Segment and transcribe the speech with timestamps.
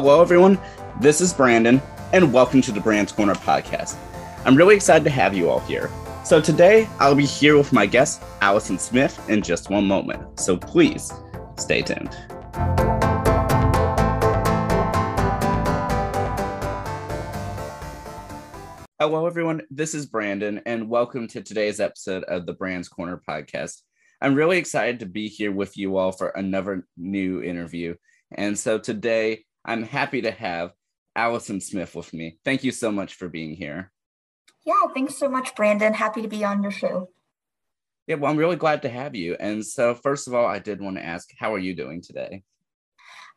[0.00, 0.60] Hello, everyone.
[1.00, 3.96] This is Brandon, and welcome to the Brand's Corner podcast.
[4.44, 5.90] I'm really excited to have you all here.
[6.22, 10.38] So, today I'll be here with my guest, Allison Smith, in just one moment.
[10.38, 11.12] So, please
[11.56, 12.14] stay tuned.
[19.00, 19.62] Hello, everyone.
[19.68, 23.82] This is Brandon, and welcome to today's episode of the Brand's Corner podcast.
[24.20, 27.96] I'm really excited to be here with you all for another new interview.
[28.30, 30.72] And so today, I'm happy to have
[31.14, 32.38] Allison Smith with me.
[32.42, 33.92] Thank you so much for being here.
[34.64, 35.92] Yeah, thanks so much, Brandon.
[35.92, 37.10] Happy to be on your show.
[38.06, 39.36] Yeah, well, I'm really glad to have you.
[39.38, 42.44] And so, first of all, I did want to ask, how are you doing today?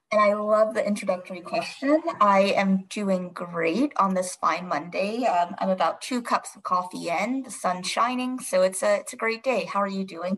[0.09, 2.01] And I love the introductory question.
[2.21, 5.25] I am doing great on this fine Monday.
[5.25, 9.11] Um, I'm about two cups of coffee in, the sun's shining, so it's a it's
[9.11, 9.65] a great day.
[9.65, 10.37] How are you doing?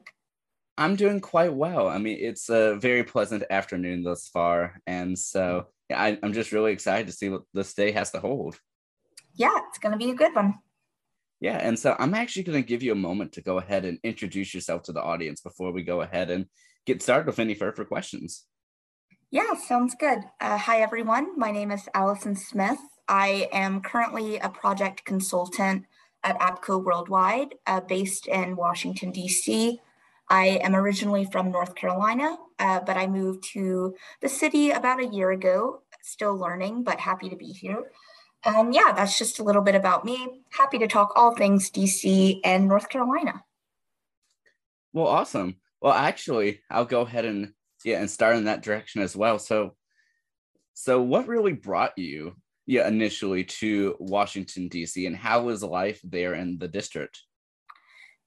[0.75, 1.87] I'm doing quite well.
[1.87, 6.71] I mean, it's a very pleasant afternoon thus far, and so I, I'm just really
[6.71, 8.57] excited to see what this day has to hold.
[9.35, 10.55] Yeah, it's going to be a good one.
[11.39, 13.99] Yeah, and so I'm actually going to give you a moment to go ahead and
[14.03, 16.45] introduce yourself to the audience before we go ahead and
[16.85, 18.45] get started with any further questions.
[19.29, 20.19] Yeah, sounds good.
[20.39, 21.37] Uh, hi, everyone.
[21.37, 22.79] My name is Allison Smith.
[23.07, 25.85] I am currently a project consultant
[26.23, 29.81] at APCO Worldwide, uh, based in Washington, D.C.
[30.29, 35.07] I am originally from North Carolina, uh, but I moved to the city about a
[35.07, 37.91] year ago, still learning, but happy to be here.
[38.45, 40.43] And yeah, that's just a little bit about me.
[40.49, 43.43] Happy to talk all things DC and North Carolina.
[44.91, 45.55] Well, awesome.
[45.81, 49.39] Well, actually, I'll go ahead and yeah, and start in that direction as well.
[49.39, 49.75] So,
[50.73, 55.05] so what really brought you, yeah, initially to Washington D.C.
[55.05, 57.21] and how was life there in the district?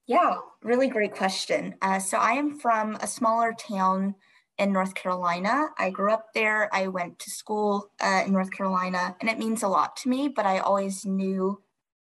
[0.06, 1.74] Yeah, really great question.
[1.82, 4.14] Uh, so I am from a smaller town
[4.58, 5.68] in North Carolina.
[5.78, 6.74] I grew up there.
[6.74, 10.28] I went to school uh, in North Carolina, and it means a lot to me.
[10.28, 11.62] But I always knew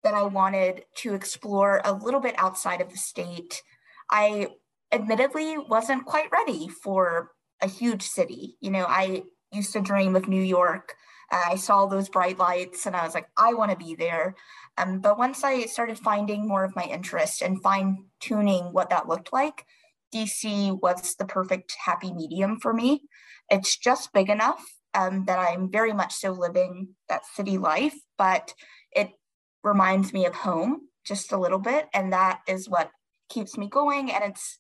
[0.04, 3.62] that I wanted to explore a little bit outside of the state.
[4.10, 4.48] I
[4.92, 7.32] admittedly wasn't quite ready for
[7.62, 8.58] a huge city.
[8.62, 10.94] You know, I used to dream of New York.
[11.32, 14.36] Uh, I saw those bright lights and I was like, I want to be there.
[14.78, 19.08] Um, but once I started finding more of my interest and fine tuning what that
[19.08, 19.66] looked like,
[20.14, 23.04] DC was the perfect happy medium for me.
[23.50, 28.54] It's just big enough um, that I'm very much so living that city life, but
[28.92, 29.12] it
[29.64, 31.88] reminds me of home just a little bit.
[31.94, 32.92] And that is what
[33.30, 34.12] keeps me going.
[34.12, 34.58] And it's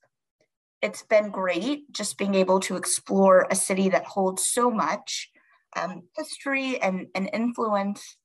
[0.81, 5.29] it's been great just being able to explore a city that holds so much
[5.75, 8.15] um, history and, and influence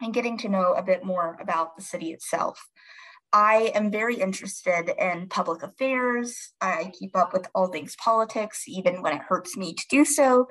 [0.00, 2.60] and getting to know a bit more about the city itself.
[3.32, 6.52] I am very interested in public affairs.
[6.60, 10.48] I keep up with all things politics, even when it hurts me to do so.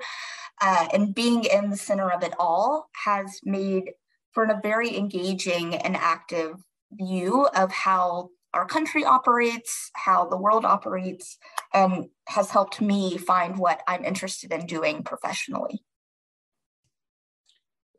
[0.60, 3.92] Uh, and being in the center of it all has made
[4.32, 6.56] for a very engaging and active
[6.92, 11.38] view of how our country operates, how the world operates,
[11.72, 15.82] and has helped me find what I'm interested in doing professionally.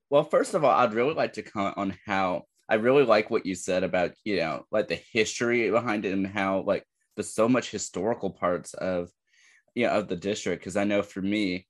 [0.09, 3.45] Well, first of all, I'd really like to comment on how I really like what
[3.45, 6.83] you said about, you know, like the history behind it and how like
[7.15, 9.11] there's so much historical parts of,
[9.75, 10.63] you know, of the district.
[10.63, 11.67] Cause I know for me,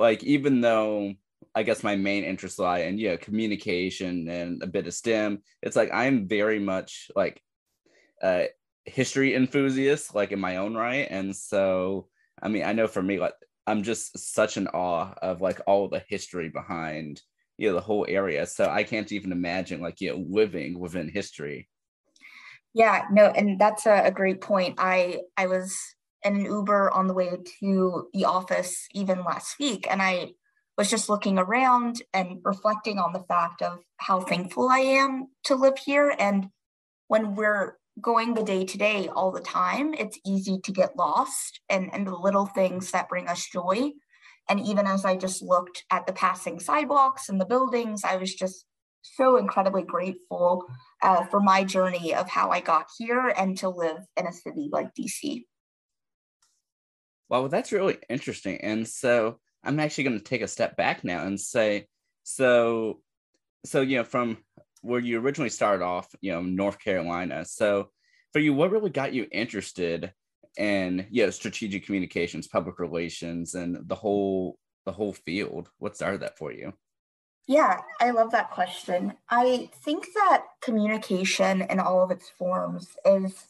[0.00, 1.14] like, even though
[1.54, 5.42] I guess my main interests lie in, you know, communication and a bit of STEM,
[5.62, 7.40] it's like I'm very much like
[8.20, 8.46] uh,
[8.84, 11.06] history enthusiast, like in my own right.
[11.08, 12.08] And so,
[12.42, 13.34] I mean, I know for me, like,
[13.68, 17.22] I'm just such an awe of like all the history behind,
[17.62, 18.44] you know, the whole area.
[18.44, 21.68] So I can't even imagine like, you know, living within history.
[22.74, 24.74] Yeah, no, and that's a, a great point.
[24.78, 25.78] I I was
[26.24, 27.30] in an Uber on the way
[27.60, 30.32] to the office even last week, and I
[30.76, 35.54] was just looking around and reflecting on the fact of how thankful I am to
[35.54, 36.12] live here.
[36.18, 36.48] And
[37.06, 41.60] when we're going the day to day all the time, it's easy to get lost
[41.68, 43.92] and, and the little things that bring us joy.
[44.48, 48.34] And even as I just looked at the passing sidewalks and the buildings, I was
[48.34, 48.66] just
[49.02, 50.66] so incredibly grateful
[51.02, 54.68] uh, for my journey of how I got here and to live in a city
[54.70, 55.44] like DC.
[57.28, 58.60] Well, that's really interesting.
[58.60, 61.86] And so I'm actually going to take a step back now and say,
[62.24, 63.00] so,
[63.64, 64.38] so, you know, from
[64.82, 67.44] where you originally started off, you know, North Carolina.
[67.44, 67.90] So
[68.32, 70.12] for you, what really got you interested
[70.58, 75.70] you know strategic communications, public relations, and the whole the whole field?
[75.78, 76.72] What started that for you?
[77.48, 79.14] Yeah, I love that question.
[79.28, 83.46] I think that communication in all of its forms is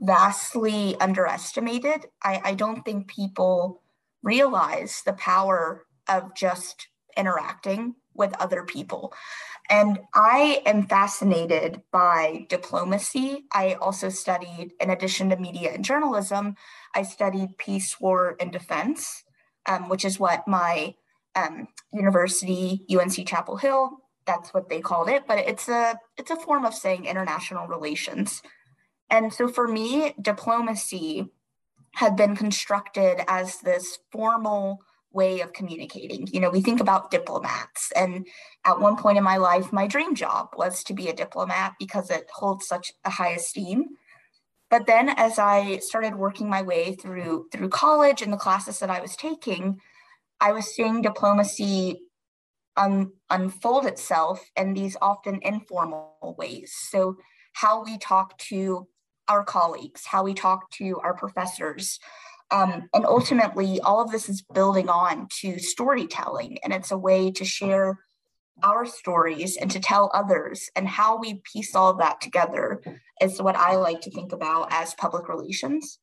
[0.00, 2.06] vastly underestimated.
[2.22, 3.82] I, I don't think people
[4.22, 9.12] realize the power of just interacting with other people.
[9.70, 13.44] And I am fascinated by diplomacy.
[13.52, 16.56] I also studied, in addition to media and journalism,
[16.94, 19.24] I studied peace, war, and defense,
[19.66, 20.94] um, which is what my
[21.36, 23.98] um, university, UNC Chapel Hill,
[24.28, 28.42] that's what they called it, but it's a it's a form of saying international relations.
[29.10, 31.30] And so for me, diplomacy
[31.94, 34.82] had been constructed as this formal
[35.12, 36.26] way of communicating.
[36.32, 38.26] You know, we think about diplomats, and
[38.64, 42.10] at one point in my life, my dream job was to be a diplomat because
[42.10, 43.86] it holds such a high esteem.
[44.70, 48.90] But then as I started working my way through through college and the classes that
[48.90, 49.80] I was taking,
[50.40, 52.02] I was seeing diplomacy
[52.76, 56.74] un, unfold itself in these often informal ways.
[56.90, 57.16] So
[57.52, 58.88] how we talk to
[59.28, 61.98] our colleagues, how we talk to our professors,
[62.50, 67.30] um, and ultimately, all of this is building on to storytelling, and it's a way
[67.32, 67.98] to share
[68.62, 70.70] our stories and to tell others.
[70.74, 72.82] And how we piece all that together
[73.20, 75.98] is what I like to think about as public relations.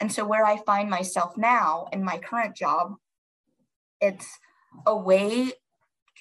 [0.00, 2.94] And so, where I find myself now in my current job,
[4.00, 4.26] it's
[4.86, 5.52] a way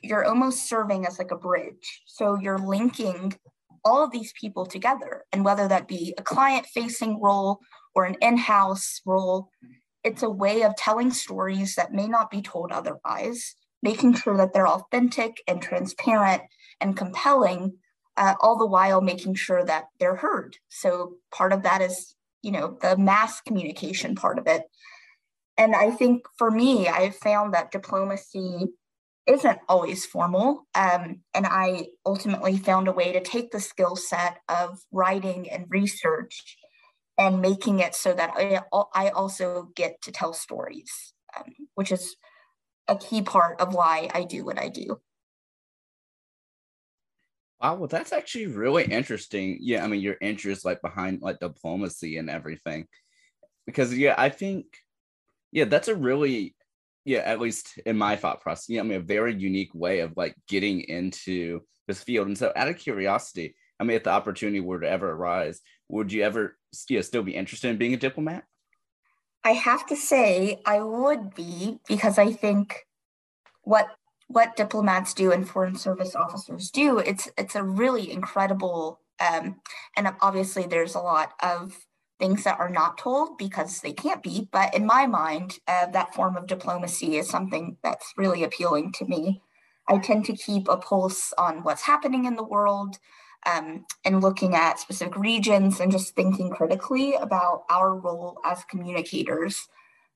[0.03, 2.03] you're almost serving as like a bridge.
[2.05, 3.33] So, you're linking
[3.83, 5.23] all of these people together.
[5.31, 7.59] And whether that be a client facing role
[7.97, 9.49] or an in house role.
[10.03, 14.53] It's a way of telling stories that may not be told otherwise, making sure that
[14.53, 16.43] they're authentic and transparent
[16.79, 17.73] and compelling,
[18.15, 20.57] uh, all the while making sure that they're heard.
[20.69, 22.13] So part of that is,
[22.43, 24.61] you know, the mass communication part of it.
[25.57, 28.67] And I think for me, I've found that diplomacy
[29.25, 30.67] isn't always formal.
[30.75, 35.65] Um, and I ultimately found a way to take the skill set of writing and
[35.69, 36.57] research
[37.17, 38.61] and making it so that I,
[38.93, 42.15] I also get to tell stories, um, which is
[42.87, 44.99] a key part of why I do what I do.
[47.61, 49.57] Wow, well, that's actually really interesting.
[49.59, 52.85] Yeah, I mean, your interest like behind like diplomacy and everything,
[53.65, 54.65] because yeah, I think
[55.51, 56.55] yeah, that's a really
[57.07, 60.17] yeah, at least in my thought process, yeah, I mean, a very unique way of
[60.17, 62.27] like getting into this field.
[62.27, 66.11] And so, out of curiosity, I mean, if the opportunity were to ever arise, would
[66.11, 66.57] you ever
[66.89, 68.45] you know, still be interested in being a diplomat?
[69.43, 72.85] I have to say I would be because I think
[73.61, 73.87] what
[74.27, 79.59] what diplomats do and foreign service officers do it's it's a really incredible um,
[79.95, 81.85] and obviously there's a lot of
[82.19, 86.13] things that are not told because they can't be but in my mind uh, that
[86.13, 89.41] form of diplomacy is something that's really appealing to me
[89.87, 92.97] i tend to keep a pulse on what's happening in the world
[93.45, 99.67] um, and looking at specific regions and just thinking critically about our role as communicators.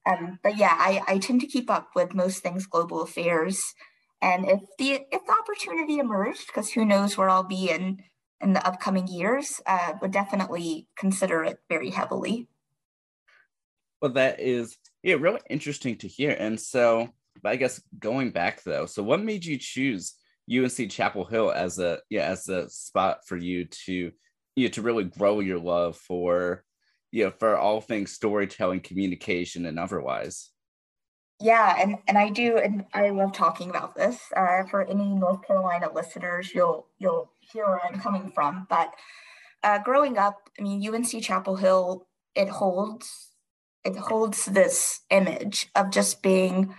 [0.05, 3.73] Um, but yeah, I, I tend to keep up with most things global affairs.
[4.21, 8.03] And if the if the opportunity emerged, because who knows where I'll be in
[8.39, 12.47] in the upcoming years, uh, would definitely consider it very heavily.
[14.01, 16.31] Well, that is yeah, really interesting to hear.
[16.31, 17.09] And so,
[17.43, 20.13] I guess going back though, so what made you choose
[20.49, 24.11] UNC Chapel Hill as a yeah as a spot for you to
[24.55, 26.63] you know, to really grow your love for
[27.11, 30.49] you know for all things storytelling, communication, and otherwise.
[31.39, 34.19] Yeah, and and I do, and I love talking about this.
[34.35, 38.67] Uh, for any North Carolina listeners, you'll you'll hear where I'm coming from.
[38.69, 38.93] But
[39.63, 43.29] uh, growing up, I mean, UNC Chapel Hill it holds
[43.83, 46.73] it holds this image of just being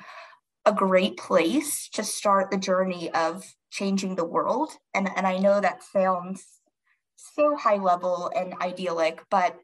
[0.64, 4.70] a great place to start the journey of changing the world.
[4.94, 6.44] And, and I know that sounds
[7.16, 9.56] so high level and idyllic, but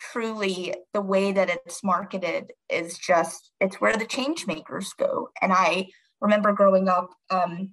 [0.00, 5.28] truly the way that it's marketed is just it's where the change makers go.
[5.42, 5.88] And I
[6.20, 7.70] remember growing up um,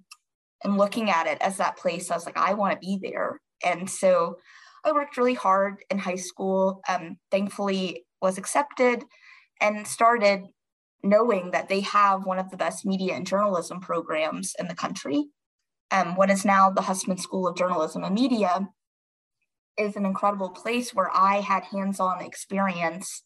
[0.64, 2.12] and looking at it as that place.
[2.12, 3.40] I was like, I want to be there.
[3.66, 4.38] And so
[4.86, 6.82] I worked really hard in high school.
[6.88, 9.04] Um, thankfully, was accepted
[9.62, 10.44] and started
[11.04, 15.26] knowing that they have one of the best media and journalism programs in the country.
[15.92, 18.68] Um, what is now the Hussman School of Journalism and Media
[19.78, 23.24] is an incredible place where I had hands on experience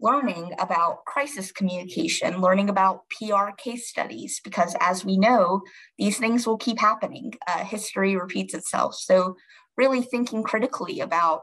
[0.00, 5.62] learning about crisis communication, learning about PR case studies, because as we know,
[5.98, 7.32] these things will keep happening.
[7.46, 8.94] Uh, history repeats itself.
[8.94, 9.36] So,
[9.76, 11.42] really thinking critically about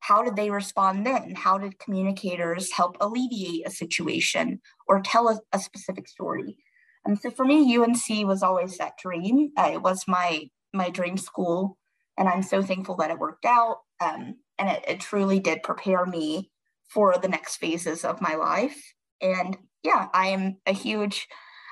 [0.00, 1.34] how did they respond then?
[1.34, 6.56] How did communicators help alleviate a situation or tell a, a specific story?
[7.04, 9.50] And so for me, UNC was always that dream.
[9.56, 11.78] Uh, it was my my dream school,
[12.18, 13.78] and I'm so thankful that it worked out.
[14.00, 16.50] Um, and it, it truly did prepare me
[16.88, 18.80] for the next phases of my life.
[19.20, 21.26] And yeah, I am a huge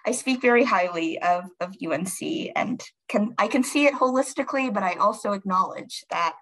[0.06, 2.20] I speak very highly of, of UNC
[2.54, 6.34] and can I can see it holistically, but I also acknowledge that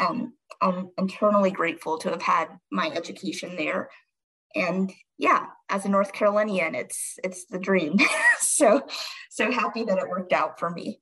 [0.00, 3.90] um, I'm internally grateful to have had my education there.
[4.54, 7.98] And yeah, as a North Carolinian, it's it's the dream.
[8.38, 8.82] so
[9.30, 11.00] so happy that it worked out for me.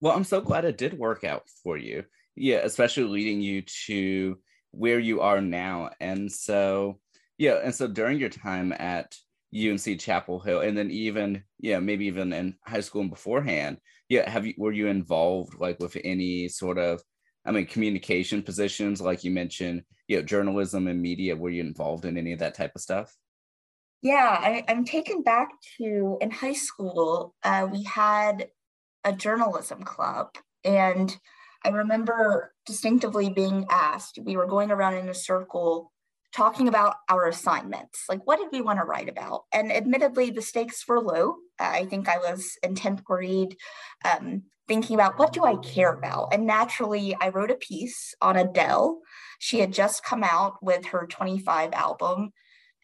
[0.00, 2.04] Well, I'm so glad it did work out for you.
[2.36, 4.38] Yeah, especially leading you to
[4.72, 5.90] where you are now.
[6.00, 6.98] And so
[7.38, 9.16] yeah, and so during your time at
[9.54, 14.28] UNC Chapel Hill, and then even yeah, maybe even in high school and beforehand, yeah,
[14.28, 17.02] have you were you involved like with any sort of
[17.44, 21.36] I mean, communication positions, like you mentioned, you know, journalism and media.
[21.36, 23.14] Were you involved in any of that type of stuff?
[24.02, 25.48] Yeah, I, am taken back
[25.78, 28.48] to in high school, uh, we had
[29.02, 30.34] a journalism club.
[30.62, 31.16] And
[31.64, 35.90] I remember distinctively being asked, we were going around in a circle
[36.34, 38.04] talking about our assignments.
[38.08, 39.44] Like, what did we want to write about?
[39.52, 41.36] And admittedly, the stakes were low.
[41.58, 43.56] I think I was in 10th grade.
[44.04, 46.32] Um, thinking about what do I care about?
[46.32, 49.00] And naturally, I wrote a piece on Adele.
[49.38, 52.32] She had just come out with her 25 album.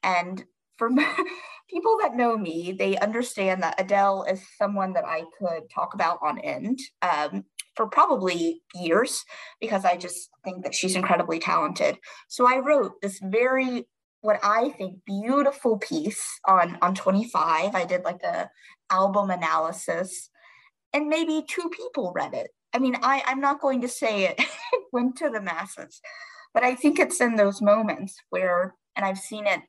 [0.03, 0.45] And
[0.77, 0.91] for
[1.71, 6.19] people that know me, they understand that Adele is someone that I could talk about
[6.23, 7.45] on end um,
[7.77, 9.25] for probably years
[9.61, 11.99] because I just think that she's incredibly talented.
[12.29, 13.87] So I wrote this very
[14.23, 17.75] what I think beautiful piece on on 25.
[17.75, 18.51] I did like a
[18.91, 20.31] album analysis
[20.93, 22.51] and maybe two people read it.
[22.73, 24.41] I mean, I, I'm not going to say it
[24.93, 26.01] went to the masses,
[26.55, 29.61] but I think it's in those moments where, and I've seen it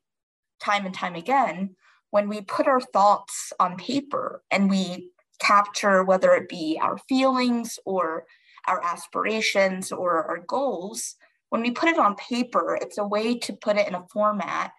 [0.60, 1.76] time and time again,
[2.10, 7.78] when we put our thoughts on paper and we capture whether it be our feelings
[7.84, 8.24] or
[8.66, 11.16] our aspirations or our goals,
[11.50, 14.72] when we put it on paper, it's a way to put it in a format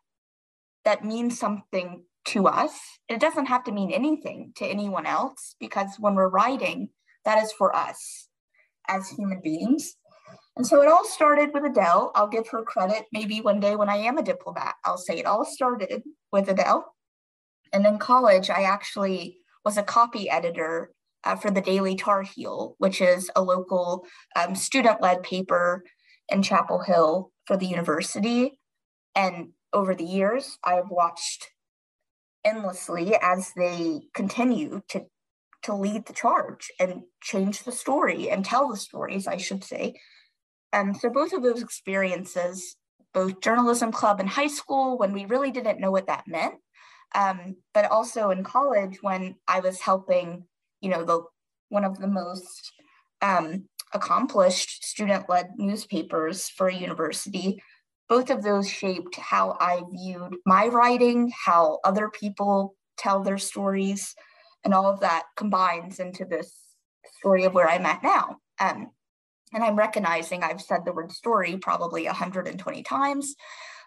[0.86, 2.74] that means something to us.
[3.10, 6.89] It doesn't have to mean anything to anyone else because when we're writing,
[7.25, 8.27] that is for us
[8.88, 9.95] as human beings.
[10.55, 12.12] And so it all started with Adele.
[12.15, 13.05] I'll give her credit.
[13.12, 16.93] Maybe one day when I am a diplomat, I'll say it all started with Adele.
[17.72, 20.91] And in college, I actually was a copy editor
[21.24, 24.05] uh, for the Daily Tar Heel, which is a local
[24.36, 25.84] um, student led paper
[26.29, 28.60] in Chapel Hill for the university.
[29.15, 31.50] And over the years, I've watched
[32.46, 35.05] endlessly as they continue to
[35.63, 39.93] to lead the charge and change the story and tell the stories, I should say.
[40.74, 42.75] And so both of those experiences,
[43.13, 46.55] both journalism club in high school when we really didn't know what that meant,
[47.15, 50.46] um, but also in college when I was helping,
[50.82, 51.24] you know, the
[51.70, 52.72] one of the most
[53.22, 57.62] um, accomplished student-led newspapers for a university
[58.10, 64.13] both of those shaped how I viewed my writing, how other people tell their stories,
[64.63, 66.53] and all of that combines into this
[67.17, 68.38] story of where I'm at now.
[68.60, 68.91] Um,
[69.53, 73.36] and I'm recognizing I've said the word story probably 120 times,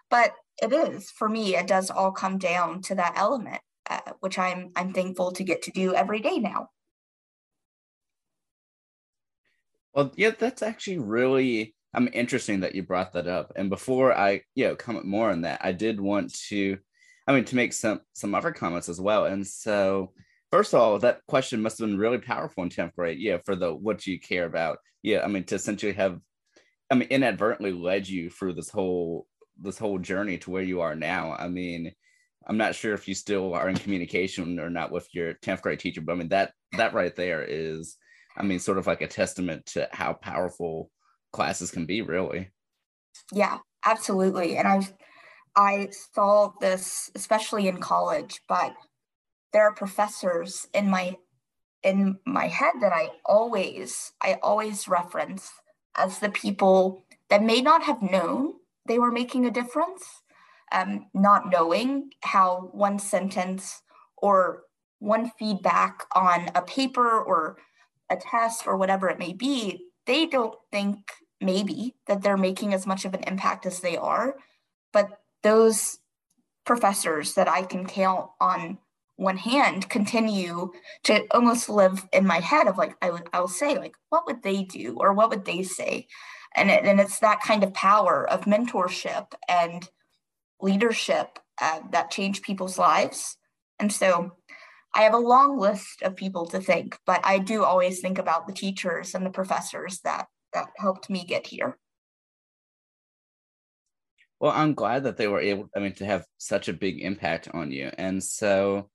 [0.09, 1.55] but it is for me.
[1.55, 5.61] It does all come down to that element, uh, which I'm I'm thankful to get
[5.63, 6.69] to do every day now.
[9.93, 13.53] Well, yeah, that's actually really I'm interesting that you brought that up.
[13.55, 16.77] And before I, you know, comment more on that, I did want to,
[17.27, 19.25] I mean, to make some some other comments as well.
[19.25, 20.13] And so,
[20.51, 23.19] first of all, that question must have been really powerful in 10th grade.
[23.19, 24.79] Yeah, for the what do you care about.
[25.01, 26.19] Yeah, I mean, to essentially have,
[26.91, 29.27] I mean, inadvertently led you through this whole
[29.61, 31.33] this whole journey to where you are now.
[31.33, 31.91] I mean,
[32.47, 35.79] I'm not sure if you still are in communication or not with your 10th grade
[35.79, 37.97] teacher, but I mean that that right there is,
[38.37, 40.91] I mean, sort of like a testament to how powerful
[41.31, 42.49] classes can be really
[43.31, 44.81] yeah absolutely and i
[45.55, 48.73] i saw this especially in college but
[49.53, 51.15] there are professors in my
[51.83, 55.51] in my head that i always i always reference
[55.95, 58.53] as the people that may not have known
[58.87, 60.21] they were making a difference
[60.71, 63.81] um, not knowing how one sentence
[64.17, 64.63] or
[64.99, 67.57] one feedback on a paper or
[68.09, 70.97] a test or whatever it may be they don't think
[71.39, 74.35] maybe that they're making as much of an impact as they are.
[74.91, 75.99] But those
[76.65, 78.79] professors that I can count on
[79.17, 80.71] one hand continue
[81.03, 82.95] to almost live in my head of like
[83.33, 86.07] I'll say like what would they do or what would they say
[86.57, 89.89] and it, and it's that kind of power of mentorship and
[90.61, 93.37] leadership uh, that change people's lives
[93.79, 94.31] and so
[94.95, 98.47] I have a long list of people to thank but I do always think about
[98.47, 101.77] the teachers and the professors that that helped me get here.
[104.39, 107.49] Well, I'm glad that they were able, I mean, to have such a big impact
[107.53, 107.91] on you.
[107.97, 108.89] And so,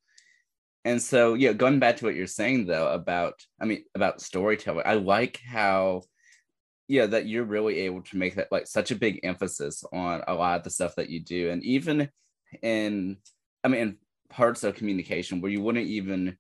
[0.85, 4.83] and so yeah going back to what you're saying though about i mean about storytelling
[4.85, 6.03] i like how
[6.89, 10.35] yeah that you're really able to make that like such a big emphasis on a
[10.35, 12.09] lot of the stuff that you do and even
[12.63, 13.17] in
[13.65, 13.97] i mean in
[14.29, 16.37] parts of communication where you wouldn't even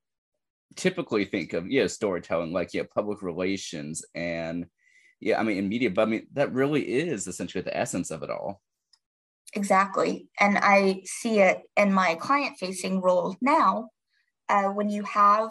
[0.76, 4.66] typically think of yeah storytelling like yeah public relations and
[5.20, 8.22] yeah i mean in media but i mean that really is essentially the essence of
[8.22, 8.61] it all.
[9.54, 13.88] Exactly and i see it in my client facing role now
[14.49, 15.50] uh, when you have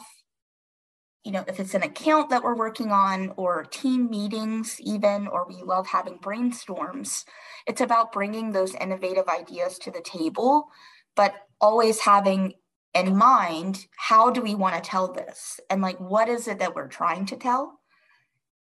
[1.24, 5.46] you know if it's an account that we're working on or team meetings even or
[5.48, 7.26] we love having brainstorms
[7.68, 10.68] it's about bringing those innovative ideas to the table
[11.16, 12.54] but always having
[12.94, 15.60] in mind how do we want to tell this?
[15.70, 17.80] And like what is it that we're trying to tell?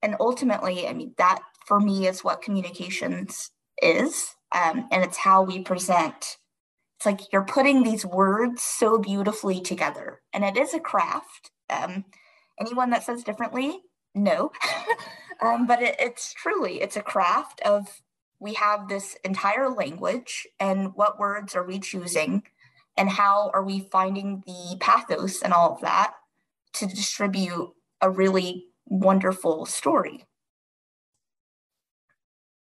[0.02, 5.42] And ultimately i mean that for me is what communications is um, and it's how
[5.42, 6.38] we present.
[6.98, 12.06] It's like you're putting these words so beautifully together and it is a craft um,
[12.60, 13.82] anyone that says differently
[14.16, 14.52] no.
[15.42, 18.02] Um, but it, it's truly it's a craft of
[18.40, 22.44] we have this entire language and what words are we choosing
[22.96, 26.14] and how are we finding the pathos and all of that
[26.76, 30.24] to distribute a really wonderful story.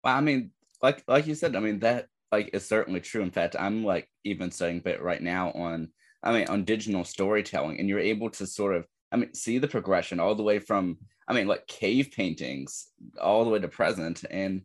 [0.03, 0.51] Well i mean
[0.83, 3.23] like like you said i mean that like is certainly true.
[3.23, 5.91] In fact i'm like even studying bit right now on
[6.25, 8.85] i mean on digital storytelling and you're able to sort of
[9.15, 12.89] i mean see the progression all the way from i mean like cave paintings
[13.23, 14.63] all the way to present and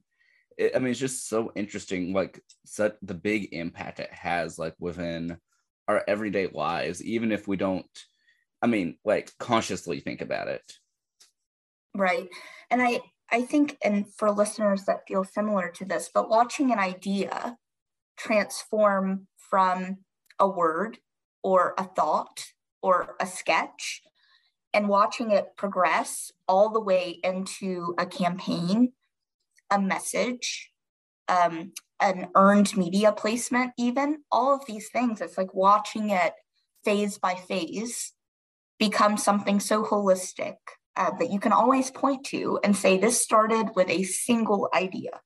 [0.57, 4.75] it, i mean it's just so interesting like such the big impact it has like
[4.79, 5.37] within
[5.89, 7.87] our everyday lives, even if we don't,
[8.61, 10.73] I mean, like consciously think about it.
[11.95, 12.29] Right.
[12.69, 13.01] And I,
[13.31, 17.57] I think, and for listeners that feel similar to this, but watching an idea
[18.17, 19.97] transform from
[20.37, 20.99] a word
[21.43, 22.45] or a thought
[22.83, 24.03] or a sketch
[24.73, 28.93] and watching it progress all the way into a campaign,
[29.71, 30.71] a message,
[31.27, 35.21] um, an earned media placement, even all of these things.
[35.21, 36.33] It's like watching it
[36.83, 38.13] phase by phase
[38.79, 40.55] become something so holistic
[40.95, 45.21] uh, that you can always point to and say, this started with a single idea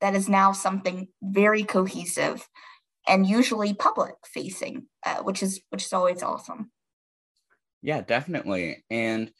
[0.00, 2.48] that is now something very cohesive
[3.06, 6.70] and usually public facing, uh, which is which is always awesome.
[7.84, 8.82] Yeah, definitely.
[8.90, 9.30] And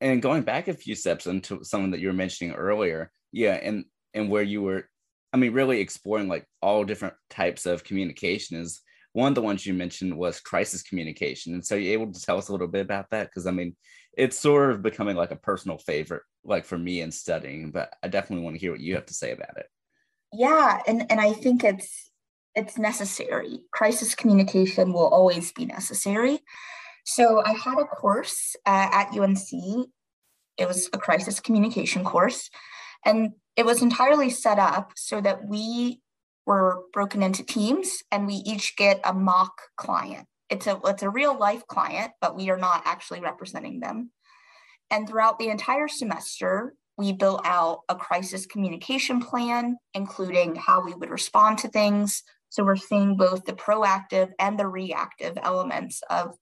[0.00, 3.84] and going back a few steps into something that you were mentioning earlier, yeah, and
[4.14, 4.88] and where you were
[5.32, 8.80] I mean, really exploring like all different types of communication is
[9.12, 11.52] one of the ones you mentioned was crisis communication.
[11.54, 13.26] And so you're able to tell us a little bit about that?
[13.26, 13.76] Because I mean,
[14.16, 18.08] it's sort of becoming like a personal favorite, like for me in studying, but I
[18.08, 19.66] definitely want to hear what you have to say about it.
[20.32, 20.80] Yeah.
[20.86, 22.10] And, and I think it's,
[22.54, 23.60] it's necessary.
[23.72, 26.40] Crisis communication will always be necessary.
[27.08, 29.48] So I had a course uh, at UNC.
[30.58, 32.50] It was a crisis communication course.
[33.02, 36.02] And it was entirely set up so that we
[36.44, 40.26] were broken into teams and we each get a mock client.
[40.50, 44.10] It's a, it's a real life client, but we are not actually representing them.
[44.90, 50.92] And throughout the entire semester, we built out a crisis communication plan, including how we
[50.92, 52.22] would respond to things.
[52.50, 56.34] So we're seeing both the proactive and the reactive elements of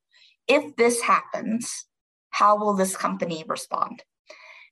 [0.48, 1.86] if this happens,
[2.30, 4.02] how will this company respond?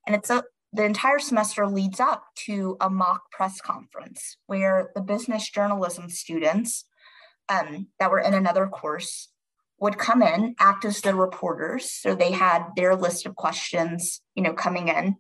[0.06, 5.00] And it's a the entire semester leads up to a mock press conference where the
[5.00, 6.84] business journalism students
[7.48, 9.28] um, that were in another course
[9.78, 11.90] would come in, act as the reporters.
[11.92, 15.14] So they had their list of questions, you know, coming in.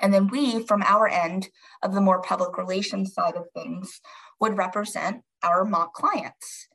[0.00, 1.48] And then we, from our end
[1.82, 4.00] of the more public relations side of things,
[4.40, 6.68] would represent our mock clients.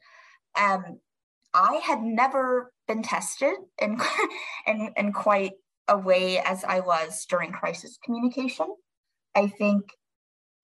[0.59, 0.99] Um,
[1.53, 3.97] I had never been tested in,
[4.67, 5.53] in, in quite
[5.87, 8.67] away as I was during crisis communication.
[9.33, 9.83] I think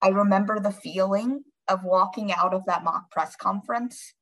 [0.02, 4.12] I remember the feeling of walking out of that mock press conference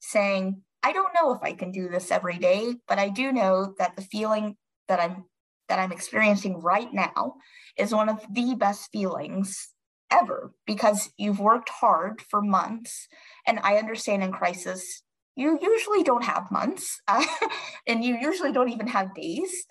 [0.00, 3.74] saying, I don't know if I can do this every day, but I do know
[3.78, 4.56] that the feeling
[4.88, 5.24] that I'm
[5.68, 7.34] that I'm experiencing right now
[7.78, 9.70] is one of the best feelings
[10.10, 13.08] ever because you've worked hard for months
[13.46, 15.03] and I understand in crisis
[15.36, 17.24] you usually don't have months uh,
[17.86, 19.66] and you usually don't even have days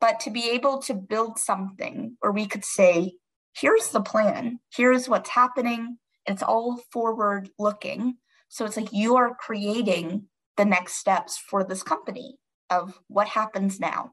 [0.00, 3.12] but to be able to build something where we could say,
[3.54, 8.16] here's the plan, here's what's happening, it's all forward looking.
[8.48, 12.36] So it's like you are creating the next steps for this company
[12.70, 14.12] of what happens now.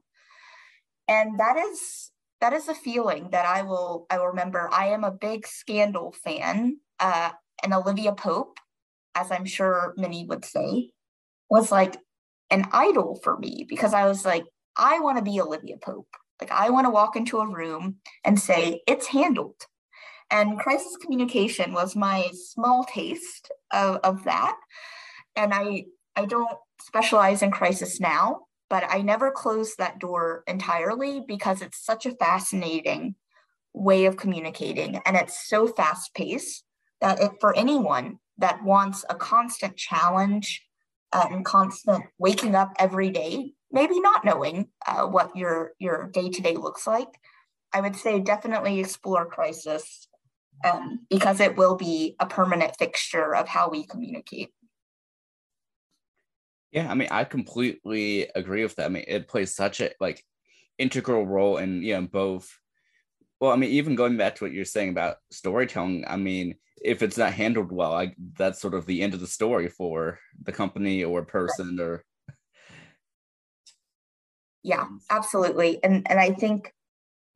[1.08, 4.68] And that is that is a feeling that I will I will remember.
[4.72, 7.30] I am a big Scandal fan, uh,
[7.62, 8.58] and Olivia Pope,
[9.18, 10.90] as I'm sure many would say,
[11.50, 11.96] was like
[12.50, 14.44] an idol for me because I was like,
[14.76, 16.08] I want to be Olivia Pope.
[16.40, 19.56] Like, I want to walk into a room and say, it's handled.
[20.30, 24.56] And crisis communication was my small taste of, of that.
[25.34, 31.24] And I, I don't specialize in crisis now, but I never closed that door entirely
[31.26, 33.16] because it's such a fascinating
[33.72, 36.64] way of communicating and it's so fast paced
[37.00, 40.64] that if for anyone that wants a constant challenge
[41.12, 46.28] uh, and constant waking up every day, maybe not knowing uh, what your your day
[46.28, 47.18] to day looks like,
[47.72, 50.08] I would say definitely explore crisis
[50.64, 54.50] um, because it will be a permanent fixture of how we communicate.
[56.72, 58.86] Yeah, I mean, I completely agree with that.
[58.86, 60.22] I mean, it plays such a like
[60.78, 62.58] integral role in you know both.
[63.40, 67.02] Well, I mean, even going back to what you're saying about storytelling, I mean, if
[67.02, 70.52] it's not handled well, I that's sort of the end of the story for the
[70.52, 71.84] company or person right.
[71.84, 72.04] or.
[74.62, 76.72] Yeah, absolutely, and and I think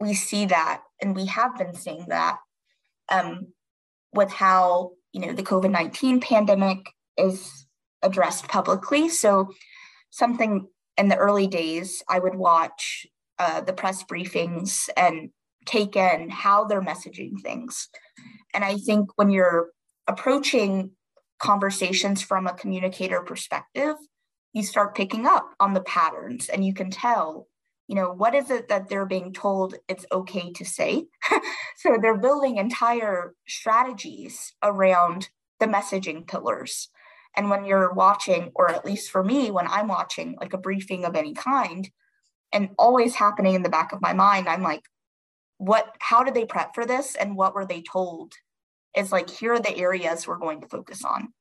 [0.00, 2.38] we see that, and we have been seeing that,
[3.10, 3.48] um,
[4.12, 6.80] with how you know the COVID nineteen pandemic
[7.16, 7.66] is
[8.02, 9.08] addressed publicly.
[9.08, 9.50] So,
[10.10, 10.66] something
[10.98, 13.06] in the early days, I would watch
[13.38, 15.30] uh, the press briefings and
[15.66, 17.88] take in how they're messaging things.
[18.54, 19.70] And I think when you're
[20.06, 20.90] approaching
[21.38, 23.96] conversations from a communicator perspective,
[24.52, 27.48] you start picking up on the patterns and you can tell
[27.88, 31.04] you know what is it that they're being told it's okay to say
[31.76, 36.90] so they're building entire strategies around the messaging pillars
[37.34, 41.04] and when you're watching, or at least for me, when I'm watching like a briefing
[41.04, 41.88] of any kind,
[42.52, 44.82] and always happening in the back of my mind, I'm like,
[45.62, 47.14] what, how did they prep for this?
[47.14, 48.32] And what were they told?
[48.96, 51.32] Is like, here are the areas we're going to focus on.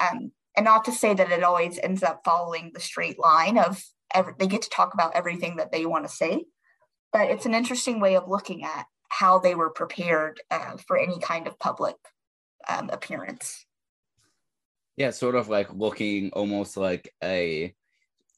[0.00, 3.82] Um, and not to say that it always ends up following the straight line of
[4.14, 6.44] every, they get to talk about everything that they want to say,
[7.12, 11.18] but it's an interesting way of looking at how they were prepared uh, for any
[11.20, 11.96] kind of public
[12.68, 13.64] um, appearance
[14.98, 17.72] yeah sort of like looking almost like a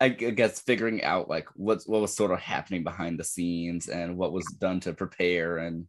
[0.01, 4.17] I guess figuring out like what's what was sort of happening behind the scenes and
[4.17, 5.87] what was done to prepare and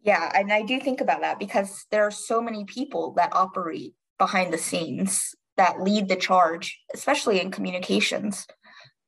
[0.00, 3.92] yeah and i do think about that because there are so many people that operate
[4.16, 8.46] behind the scenes that lead the charge especially in communications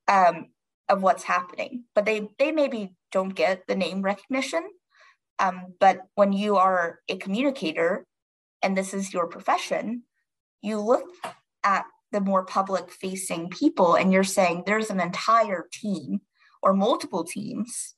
[0.09, 0.49] um,
[0.89, 1.85] of what's happening.
[1.95, 4.63] But they they maybe don't get the name recognition
[5.41, 8.05] um, but when you are a communicator
[8.63, 10.03] and this is your profession,
[10.61, 11.07] you look
[11.65, 16.21] at the more public facing people and you're saying there's an entire team
[16.63, 17.95] or multiple teams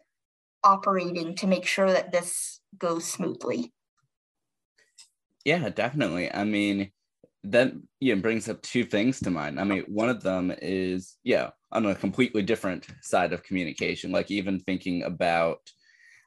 [0.65, 3.73] operating to make sure that this goes smoothly.
[5.45, 6.33] Yeah, definitely.
[6.33, 6.93] I mean,
[7.45, 9.59] that yeah brings up two things to mind.
[9.59, 14.31] I mean, one of them is yeah on a completely different side of communication, like
[14.31, 15.59] even thinking about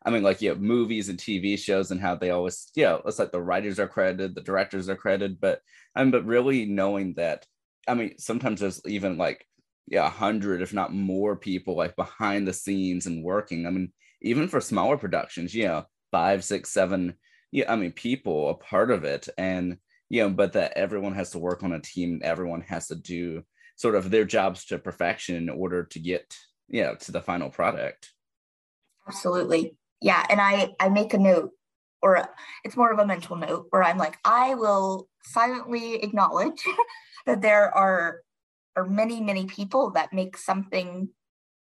[0.06, 3.18] I mean, like, you yeah, movies and TV shows and how they always, yeah, it's
[3.18, 5.62] like the writers are credited, the directors are credited, but
[5.96, 7.48] I mean, but really knowing that,
[7.88, 9.46] I mean, sometimes there's even like,
[9.88, 13.66] yeah, a hundred, if not more people like behind the scenes and working.
[13.66, 17.16] I mean, even for smaller productions, you know, five, six, seven,
[17.52, 19.30] yeah, I mean, people a part of it.
[19.38, 19.78] And,
[20.10, 23.44] you know, but that everyone has to work on a team, everyone has to do
[23.76, 26.36] sort of their jobs to perfection in order to get,
[26.68, 28.12] you know, to the final product.
[29.08, 31.52] Absolutely yeah and i i make a note
[32.06, 32.30] or
[32.64, 36.64] it's more of a mental note where i'm like i will silently acknowledge
[37.26, 38.22] that there are
[38.76, 41.10] are many many people that make something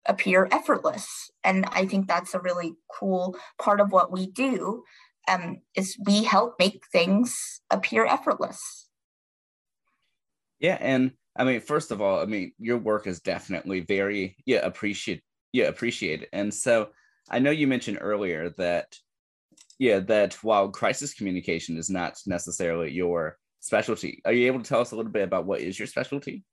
[0.07, 1.31] appear effortless.
[1.45, 4.83] And i think that's a really cool part of what we do
[5.29, 8.88] um, is we help make things appear effortless.
[10.59, 14.66] Yeah and i mean first of all i mean your work is definitely very yeah
[14.66, 16.29] appreciate yeah appreciated.
[16.33, 16.88] And so
[17.31, 18.97] I know you mentioned earlier that,
[19.83, 24.81] yeah, that while crisis communication is not necessarily your specialty, are you able to tell
[24.81, 26.45] us a little bit about what is your specialty?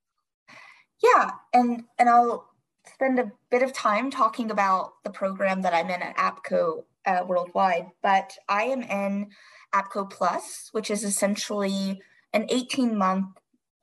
[1.04, 2.50] Yeah, and and I'll
[2.92, 7.24] spend a bit of time talking about the program that I'm in at APCO uh,
[7.28, 9.30] worldwide, but I am in
[9.76, 12.02] APCO Plus, which is essentially
[12.34, 13.28] an 18 month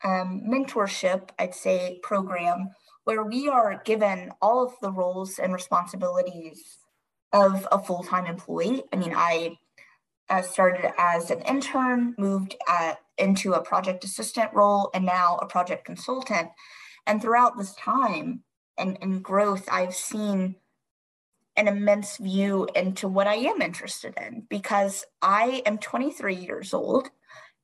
[0.02, 2.70] um, mentorship, I'd say, program
[3.04, 6.78] where we are given all of the roles and responsibilities
[7.32, 8.82] of a full-time employee.
[8.92, 9.58] I mean, I
[10.28, 15.46] uh, started as an intern, moved at, into a project assistant role, and now a
[15.46, 16.50] project consultant.
[17.06, 18.42] And throughout this time
[18.76, 20.56] and, and growth, I've seen
[21.56, 27.08] an immense view into what I am interested in because I am 23 years old.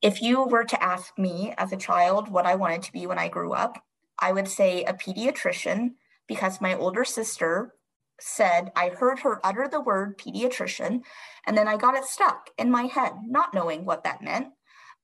[0.01, 3.19] If you were to ask me as a child what I wanted to be when
[3.19, 3.83] I grew up,
[4.19, 5.91] I would say a pediatrician
[6.27, 7.75] because my older sister
[8.19, 11.01] said I heard her utter the word pediatrician,
[11.45, 14.47] and then I got it stuck in my head, not knowing what that meant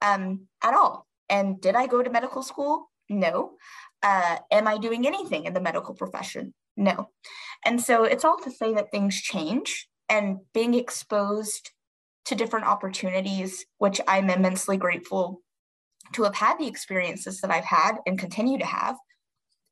[0.01, 1.07] um, at all.
[1.29, 2.89] And did I go to medical school?
[3.09, 3.51] No.
[4.01, 6.53] Uh, am I doing anything in the medical profession?
[6.77, 7.09] No.
[7.65, 11.71] And so it's all to say that things change and being exposed
[12.25, 15.41] to different opportunities, which I'm immensely grateful
[16.13, 18.95] to have had the experiences that I've had and continue to have.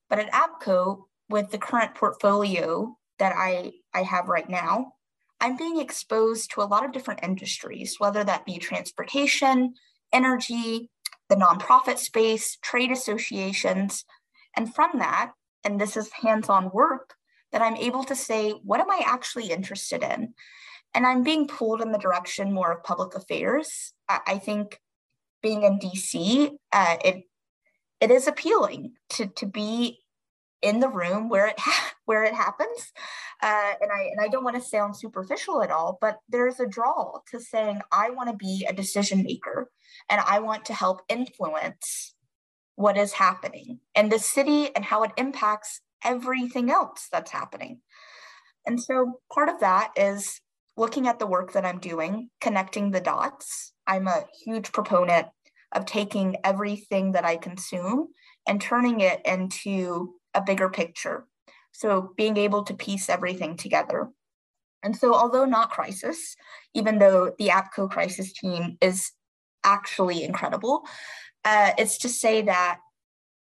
[0.10, 4.94] But at APCO, with the current portfolio that I, I have right now,
[5.40, 9.76] I'm being exposed to a lot of different industries, whether that be transportation,
[10.12, 10.90] energy,
[11.30, 14.06] the nonprofit space, trade associations.
[14.56, 17.14] And from that, and this is hands on work,
[17.52, 20.34] that I'm able to say, what am I actually interested in?
[20.94, 23.94] And I'm being pulled in the direction more of public affairs.
[24.10, 24.80] I, think
[25.42, 27.24] being in DC, uh, it
[28.00, 30.00] it is appealing to to be
[30.62, 32.92] in the room where it ha- where it happens.
[33.44, 36.68] Uh, and I and I don't want to sound superficial at all, but there's a
[36.68, 39.70] draw to saying I want to be a decision maker
[40.10, 42.16] and I want to help influence
[42.76, 47.82] what is happening in the city and how it impacts everything else that's happening.
[48.66, 50.40] And so part of that is
[50.76, 53.74] looking at the work that I'm doing, connecting the dots.
[53.88, 55.28] I'm a huge proponent
[55.72, 58.10] of taking everything that I consume
[58.48, 61.26] and turning it into a bigger picture.
[61.72, 64.10] So being able to piece everything together.
[64.84, 66.36] And so, although not crisis,
[66.74, 69.12] even though the APCO crisis team is
[69.64, 70.86] actually incredible,
[71.44, 72.80] uh, it's to say that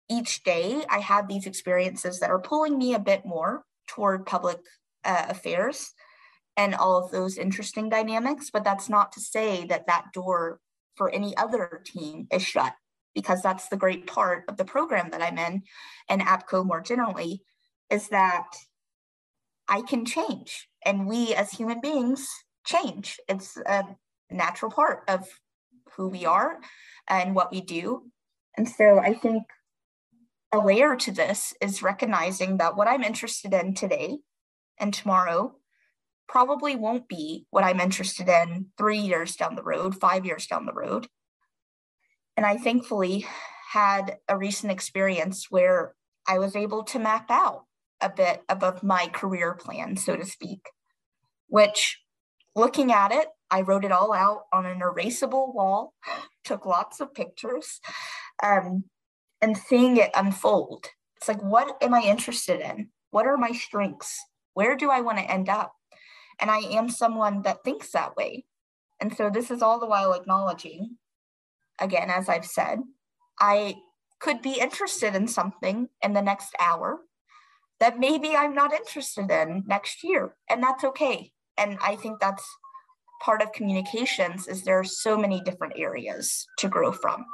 [0.09, 4.57] each day I have these experiences that are pulling me a bit more toward public
[5.05, 5.91] uh, affairs
[6.57, 8.49] and all of those interesting dynamics.
[8.51, 10.59] But that's not to say that that door
[10.95, 12.73] for any other team is shut
[13.13, 15.63] because that's the great part of the program that I'm in
[16.09, 17.41] and APCO more generally
[17.89, 18.47] is that
[19.67, 22.27] I can change and we as human beings
[22.65, 23.19] change.
[23.27, 23.83] It's a
[24.29, 25.27] natural part of
[25.95, 26.59] who we are
[27.07, 28.03] and what we do.
[28.57, 29.43] And so I think
[30.51, 34.19] a layer to this is recognizing that what I'm interested in today
[34.79, 35.55] and tomorrow
[36.27, 40.65] probably won't be what I'm interested in three years down the road, five years down
[40.65, 41.07] the road.
[42.35, 43.25] And I thankfully
[43.71, 45.95] had a recent experience where
[46.27, 47.65] I was able to map out
[48.01, 50.69] a bit above my career plan, so to speak,
[51.47, 52.01] which
[52.55, 55.93] looking at it, I wrote it all out on an erasable wall,
[56.43, 57.79] took lots of pictures,
[58.41, 58.85] um,
[59.41, 60.87] and seeing it unfold.
[61.17, 62.89] It's like, what am I interested in?
[63.11, 64.19] What are my strengths?
[64.53, 65.73] Where do I want to end up?
[66.39, 68.45] And I am someone that thinks that way.
[68.99, 70.97] And so this is all the while acknowledging
[71.83, 72.79] again, as I've said,
[73.39, 73.75] I
[74.19, 77.01] could be interested in something in the next hour
[77.79, 81.31] that maybe I'm not interested in next year, and that's okay.
[81.57, 82.45] And I think that's
[83.21, 87.25] part of communications is there are so many different areas to grow from.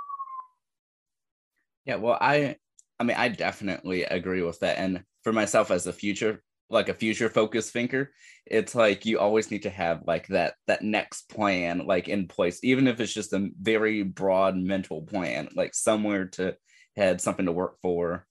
[1.85, 2.57] Yeah, well, I
[2.99, 4.77] I mean, I definitely agree with that.
[4.77, 8.11] And for myself as a future like a future focused thinker
[8.45, 12.59] it's like you always need to have like that that next plan like in place
[12.63, 16.55] even if it's just a very broad mental plan like somewhere to
[16.95, 18.25] head something to work for.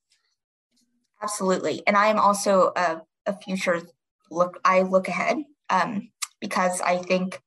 [1.22, 1.82] Absolutely.
[1.86, 3.82] And i am also a, a future
[4.30, 5.38] look i look ahead
[5.70, 7.40] um, because i think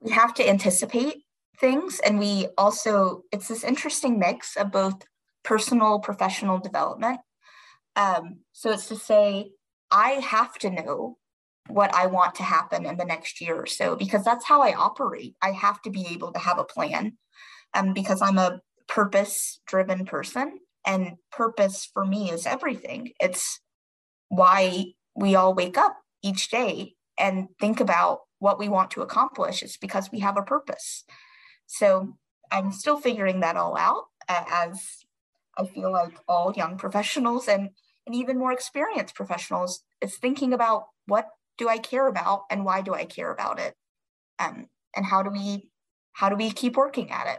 [0.00, 1.24] we have to anticipate
[1.60, 2.00] things.
[2.04, 5.02] And we also it's this interesting mix of both
[5.44, 7.20] personal professional development
[7.98, 9.50] um, so it's to say,
[9.90, 11.18] I have to know
[11.68, 14.72] what I want to happen in the next year or so because that's how I
[14.72, 15.34] operate.
[15.42, 17.18] I have to be able to have a plan
[17.74, 23.10] um, because I'm a purpose driven person, and purpose for me is everything.
[23.20, 23.60] It's
[24.28, 24.84] why
[25.14, 29.62] we all wake up each day and think about what we want to accomplish.
[29.62, 31.04] It's because we have a purpose.
[31.66, 32.16] So
[32.50, 34.80] I'm still figuring that all out uh, as
[35.58, 37.70] I feel like all young professionals and
[38.08, 42.80] and even more experienced professionals is thinking about what do I care about and why
[42.80, 43.74] do I care about it?
[44.38, 44.66] Um,
[44.96, 45.68] and how do we
[46.12, 47.38] how do we keep working at it?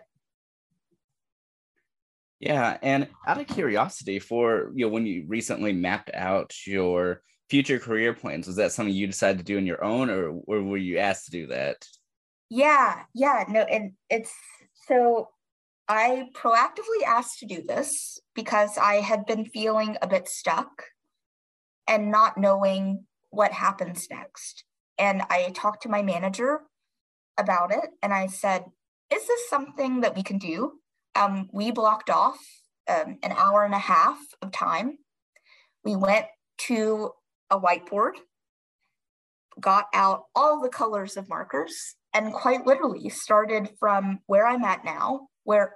[2.39, 7.79] Yeah, and out of curiosity, for you know, when you recently mapped out your future
[7.79, 10.77] career plans, was that something you decided to do on your own, or, or were
[10.77, 11.83] you asked to do that?
[12.49, 14.31] Yeah, yeah, no, and it's
[14.87, 15.29] so
[15.89, 20.83] I proactively asked to do this because I had been feeling a bit stuck
[21.87, 24.63] and not knowing what happens next.
[24.99, 26.59] And I talked to my manager
[27.39, 28.65] about it and I said,
[29.11, 30.73] Is this something that we can do?
[31.15, 32.37] Um, we blocked off
[32.87, 34.99] um, an hour and a half of time.
[35.83, 36.27] We went
[36.67, 37.13] to
[37.49, 38.11] a whiteboard,
[39.59, 44.85] got out all the colors of markers, and quite literally started from where I'm at
[44.85, 45.73] now, where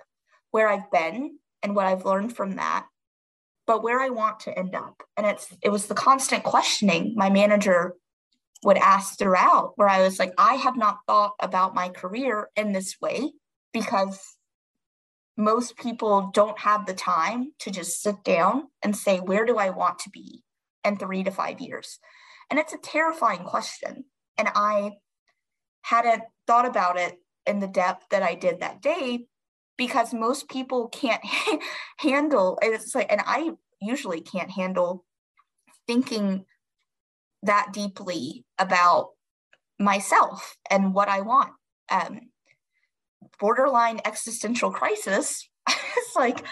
[0.51, 2.85] where I've been and what I've learned from that,
[3.65, 5.01] but where I want to end up.
[5.17, 7.95] And it's it was the constant questioning my manager
[8.63, 12.71] would ask throughout where I was like, I have not thought about my career in
[12.71, 13.33] this way
[13.73, 14.37] because
[15.35, 19.71] most people don't have the time to just sit down and say, where do I
[19.71, 20.43] want to be
[20.85, 21.99] in three to five years?
[22.51, 24.05] And it's a terrifying question.
[24.37, 24.91] And I
[25.81, 29.25] hadn't thought about it in the depth that I did that day
[29.77, 31.21] because most people can't
[31.97, 35.05] handle it's like and I usually can't handle
[35.87, 36.45] thinking
[37.43, 39.09] that deeply about
[39.79, 41.51] myself and what I want.
[41.89, 42.21] Um,
[43.39, 45.49] borderline existential crisis.
[45.69, 46.43] it's like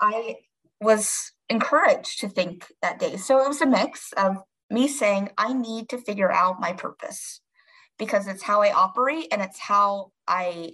[0.00, 0.36] I
[0.80, 3.16] was encouraged to think that day.
[3.16, 4.36] So it was a mix of
[4.70, 7.40] me saying, I need to figure out my purpose
[7.98, 10.72] because it's how I operate and it's how I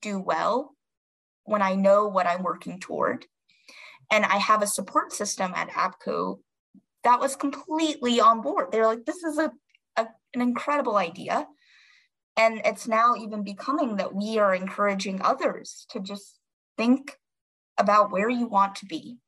[0.00, 0.74] do well
[1.48, 3.26] when I know what I'm working toward.
[4.10, 6.38] And I have a support system at APCO
[7.04, 8.68] that was completely on board.
[8.70, 9.50] They're like, this is a,
[9.96, 11.46] a an incredible idea.
[12.36, 16.38] And it's now even becoming that we are encouraging others to just
[16.76, 17.16] think
[17.78, 19.18] about where you want to be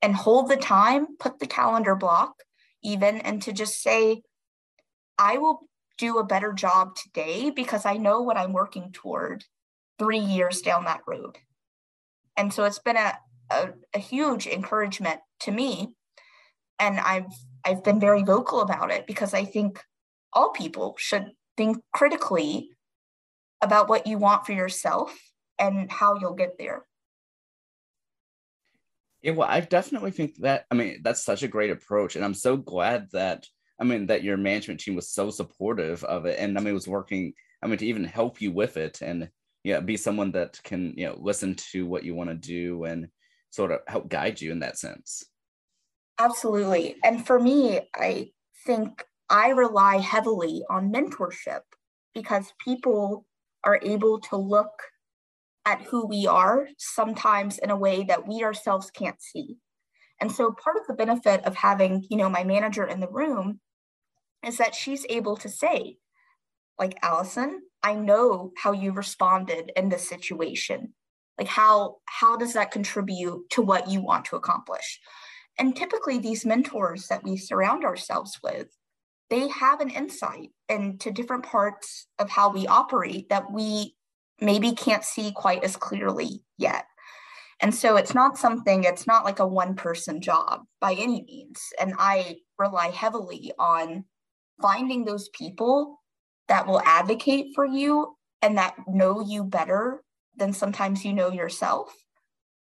[0.00, 2.34] and hold the time, put the calendar block
[2.82, 4.22] even, and to just say,
[5.18, 9.44] I will do a better job today because I know what I'm working toward
[9.98, 11.38] three years down that road.
[12.36, 13.18] And so it's been a,
[13.50, 15.94] a, a huge encouragement to me.
[16.78, 17.32] And I've
[17.64, 19.80] I've been very vocal about it because I think
[20.32, 22.70] all people should think critically
[23.60, 25.16] about what you want for yourself
[25.58, 26.84] and how you'll get there.
[29.22, 32.34] Yeah, well, I definitely think that I mean that's such a great approach, and I'm
[32.34, 33.46] so glad that
[33.80, 36.88] I mean that your management team was so supportive of it, and I mean was
[36.88, 39.30] working I mean to even help you with it, and
[39.64, 43.08] yeah, be someone that can you know listen to what you want to do and
[43.50, 45.24] sort of help guide you in that sense.
[46.18, 46.96] Absolutely.
[47.04, 48.30] And for me, I
[48.66, 51.62] think I rely heavily on mentorship
[52.14, 53.26] because people
[53.64, 54.72] are able to look
[55.64, 59.56] at who we are sometimes in a way that we ourselves can't see.
[60.20, 63.60] And so part of the benefit of having, you know, my manager in the room
[64.44, 65.98] is that she's able to say,
[66.78, 70.94] like, Allison, I know how you responded in this situation.
[71.38, 75.00] Like how how does that contribute to what you want to accomplish?
[75.58, 78.68] And typically, these mentors that we surround ourselves with,
[79.28, 83.94] they have an insight into different parts of how we operate that we
[84.40, 86.86] maybe can't see quite as clearly yet.
[87.60, 91.62] And so it's not something, it's not like a one person job by any means.
[91.80, 94.04] And I rely heavily on
[94.60, 96.01] finding those people
[96.48, 100.02] that will advocate for you and that know you better
[100.36, 101.94] than sometimes you know yourself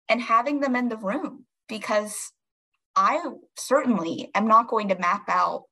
[0.09, 2.33] and having them in the room because
[2.96, 3.20] I
[3.56, 5.64] certainly am not going to map out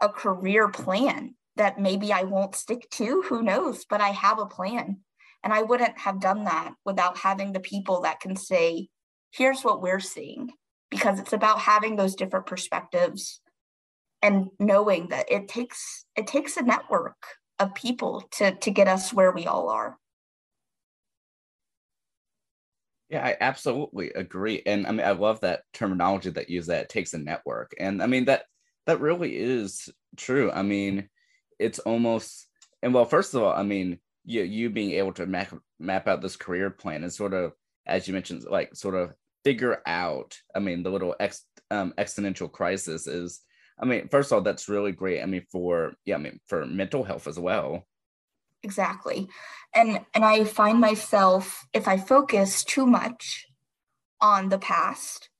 [0.00, 3.22] a career plan that maybe I won't stick to.
[3.28, 3.84] Who knows?
[3.88, 4.98] But I have a plan.
[5.42, 8.88] And I wouldn't have done that without having the people that can say,
[9.30, 10.50] here's what we're seeing,
[10.90, 13.40] because it's about having those different perspectives
[14.22, 17.16] and knowing that it takes it takes a network
[17.58, 19.98] of people to to get us where we all are.
[23.08, 24.62] Yeah, I absolutely agree.
[24.64, 27.72] And I mean, I love that terminology that you use that it takes a network.
[27.78, 28.44] And I mean, that
[28.86, 30.50] that really is true.
[30.50, 31.08] I mean,
[31.58, 32.46] it's almost,
[32.82, 36.22] and well, first of all, I mean, you, you being able to map, map out
[36.22, 37.52] this career plan and sort of,
[37.86, 39.12] as you mentioned, like sort of
[39.44, 43.40] figure out, I mean, the little ex, um, existential crisis is,
[43.80, 45.22] I mean, first of all, that's really great.
[45.22, 47.86] I mean, for, yeah, I mean, for mental health as well
[48.62, 49.28] exactly
[49.74, 53.46] and and i find myself if i focus too much
[54.20, 55.30] on the past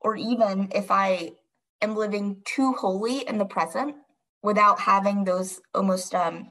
[0.00, 1.32] or even if i
[1.80, 3.94] am living too wholly in the present
[4.42, 6.50] without having those almost um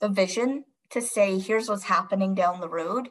[0.00, 3.10] the vision to say here's what's happening down the road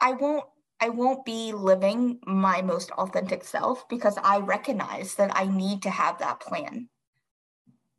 [0.00, 0.44] i won't
[0.80, 5.90] i won't be living my most authentic self because i recognize that i need to
[5.90, 6.88] have that plan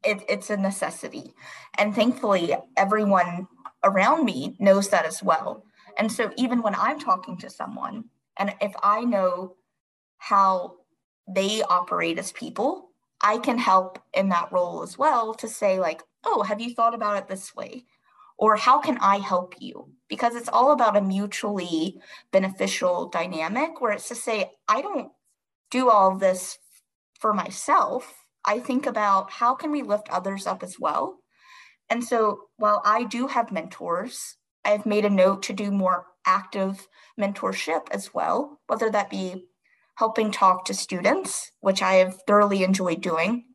[0.04, 1.34] it, it's a necessity.
[1.78, 3.48] And thankfully, everyone
[3.84, 5.64] around me knows that as well.
[5.98, 8.06] And so, even when I'm talking to someone,
[8.38, 9.56] and if I know
[10.18, 10.78] how
[11.28, 12.90] they operate as people,
[13.22, 16.96] I can help in that role as well to say, like, oh, have you thought
[16.96, 17.86] about it this way?
[18.42, 19.88] Or how can I help you?
[20.10, 22.00] Because it's all about a mutually
[22.32, 25.12] beneficial dynamic where it's to say, I don't
[25.70, 26.58] do all this
[27.20, 28.12] for myself.
[28.44, 31.20] I think about how can we lift others up as well.
[31.92, 36.88] And so while I do have mentors, I've made a note to do more active
[37.20, 39.46] mentorship as well, whether that be
[39.96, 43.46] helping talk to students, which I have thoroughly enjoyed doing,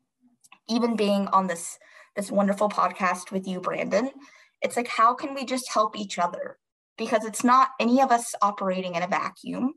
[0.68, 1.76] even being on this
[2.14, 4.10] this wonderful podcast with you, Brandon.
[4.66, 6.58] It's like, how can we just help each other?
[6.98, 9.74] Because it's not any of us operating in a vacuum.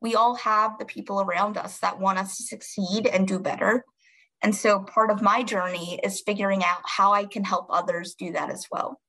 [0.00, 3.84] We all have the people around us that want us to succeed and do better.
[4.42, 8.32] And so part of my journey is figuring out how I can help others do
[8.32, 9.00] that as well.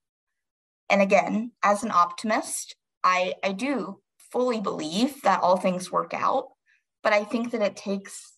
[0.88, 4.00] And again, as an optimist, I, I do
[4.32, 6.50] fully believe that all things work out,
[7.02, 8.37] but I think that it takes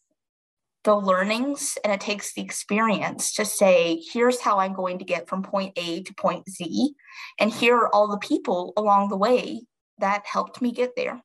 [0.89, 5.29] the learnings and it takes the experience to say, here's how I'm going to get
[5.29, 6.95] from point A to point Z.
[7.39, 9.61] And here are all the people along the way
[9.99, 11.21] that helped me get there.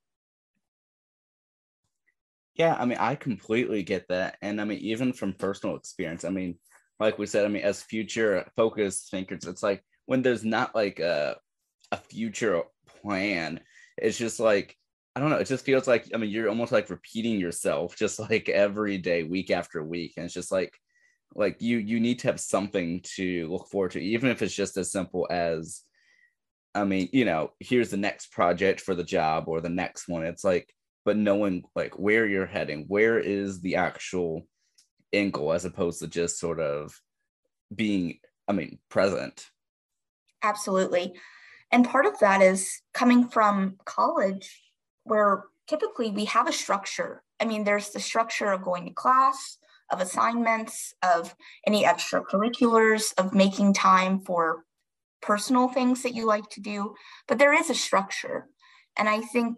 [2.56, 4.36] Yeah, I mean, I completely get that.
[4.42, 6.56] And I mean, even from personal experience, I mean,
[7.00, 11.00] like we said, I mean, as future focused thinkers, it's like when there's not like
[11.00, 11.38] a,
[11.90, 12.64] a future
[13.00, 13.60] plan,
[13.96, 14.76] it's just like,
[15.16, 18.18] I don't know, it just feels like, I mean, you're almost like repeating yourself just
[18.18, 20.14] like every day, week after week.
[20.16, 20.72] And it's just like,
[21.36, 24.76] like you you need to have something to look forward to even if it's just
[24.76, 25.82] as simple as
[26.76, 30.22] i mean you know here's the next project for the job or the next one
[30.22, 30.72] it's like
[31.04, 34.46] but knowing like where you're heading, where is the actual
[35.12, 36.98] end goal as opposed to just sort of
[37.74, 39.46] being, I mean, present.
[40.42, 41.14] Absolutely.
[41.70, 44.62] And part of that is coming from college
[45.04, 47.22] where typically we have a structure.
[47.40, 49.58] I mean, there's the structure of going to class,
[49.90, 51.34] of assignments, of
[51.66, 54.64] any extracurriculars, of making time for
[55.22, 56.94] personal things that you like to do,
[57.26, 58.46] but there is a structure.
[58.96, 59.56] And I think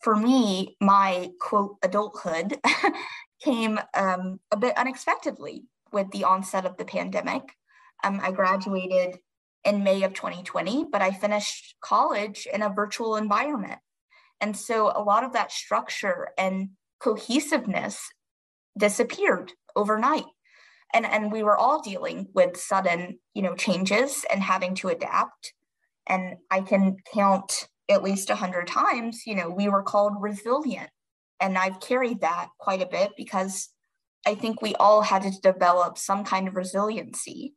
[0.00, 2.58] for me, my quote adulthood
[3.42, 7.42] came um, a bit unexpectedly with the onset of the pandemic.
[8.04, 9.18] Um, I graduated
[9.64, 13.80] in May of 2020, but I finished college in a virtual environment.
[14.40, 16.70] And so a lot of that structure and
[17.00, 18.00] cohesiveness
[18.78, 20.24] disappeared overnight.
[20.94, 25.52] And, and we were all dealing with sudden, you know, changes and having to adapt.
[26.06, 30.90] And I can count at least 100 times, you know, we were called resilient.
[31.40, 33.68] And I've carried that quite a bit because
[34.26, 37.54] I think we all had to develop some kind of resiliency.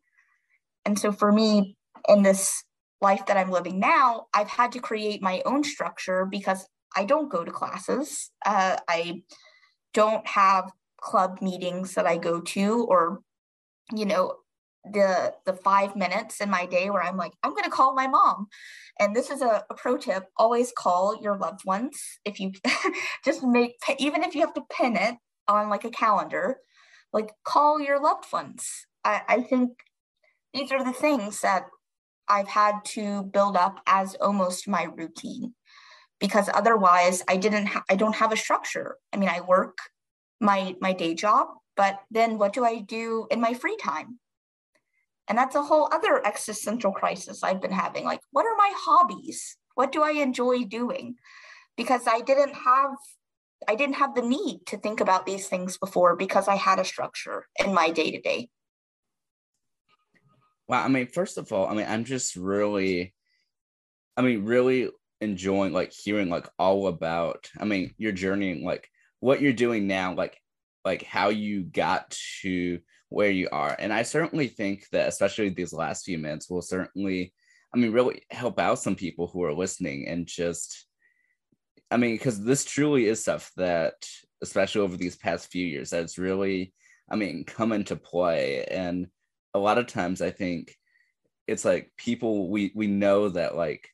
[0.86, 1.76] And so for me,
[2.08, 2.64] in this
[3.02, 7.32] life that I'm living now, I've had to create my own structure because I don't
[7.32, 8.32] go to classes.
[8.46, 9.24] Uh, I
[9.94, 10.72] don't have
[11.02, 13.22] club meetings that I go to or,
[13.94, 14.36] you know,
[14.84, 18.48] the the five minutes in my day where I'm like, I'm gonna call my mom.
[19.00, 22.02] And this is a, a pro tip: always call your loved ones.
[22.26, 22.52] If you
[23.26, 25.16] just make, even if you have to pin it
[25.48, 26.58] on like a calendar,
[27.14, 28.88] like call your loved ones.
[29.04, 29.72] I, I think
[30.54, 31.66] these are the things that
[32.32, 35.54] I've had to build up as almost my routine
[36.20, 38.96] because otherwise I didn't ha- I don't have a structure.
[39.12, 39.78] I mean, I work
[40.40, 44.18] my my day job, but then what do I do in my free time?
[45.28, 48.06] And that's a whole other existential crisis I've been having.
[48.06, 49.58] Like, what are my hobbies?
[49.76, 51.16] What do I enjoy doing?
[51.76, 52.96] Because I didn't have
[53.68, 56.86] I didn't have the need to think about these things before because I had a
[56.86, 58.50] structure in my day to day.
[60.72, 63.14] Wow, I mean, first of all, I mean, I'm just really,
[64.16, 68.88] I mean, really enjoying like hearing like all about, I mean, your journey, like
[69.20, 70.40] what you're doing now, like,
[70.86, 73.76] like how you got to where you are.
[73.78, 77.34] And I certainly think that, especially these last few minutes, will certainly,
[77.76, 80.88] I mean, really help out some people who are listening and just,
[81.92, 83.96] I mean, because this truly is stuff that,
[84.42, 86.74] especially over these past few years, that's really,
[87.12, 88.64] I mean, come into play.
[88.64, 89.08] And
[89.54, 90.76] a lot of times I think
[91.48, 93.90] it's like people, we, we know that like,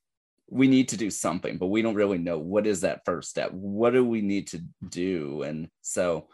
[0.49, 3.51] we need to do something, but we don't really know what is that first step.
[3.51, 5.43] What do we need to do?
[5.43, 6.30] And so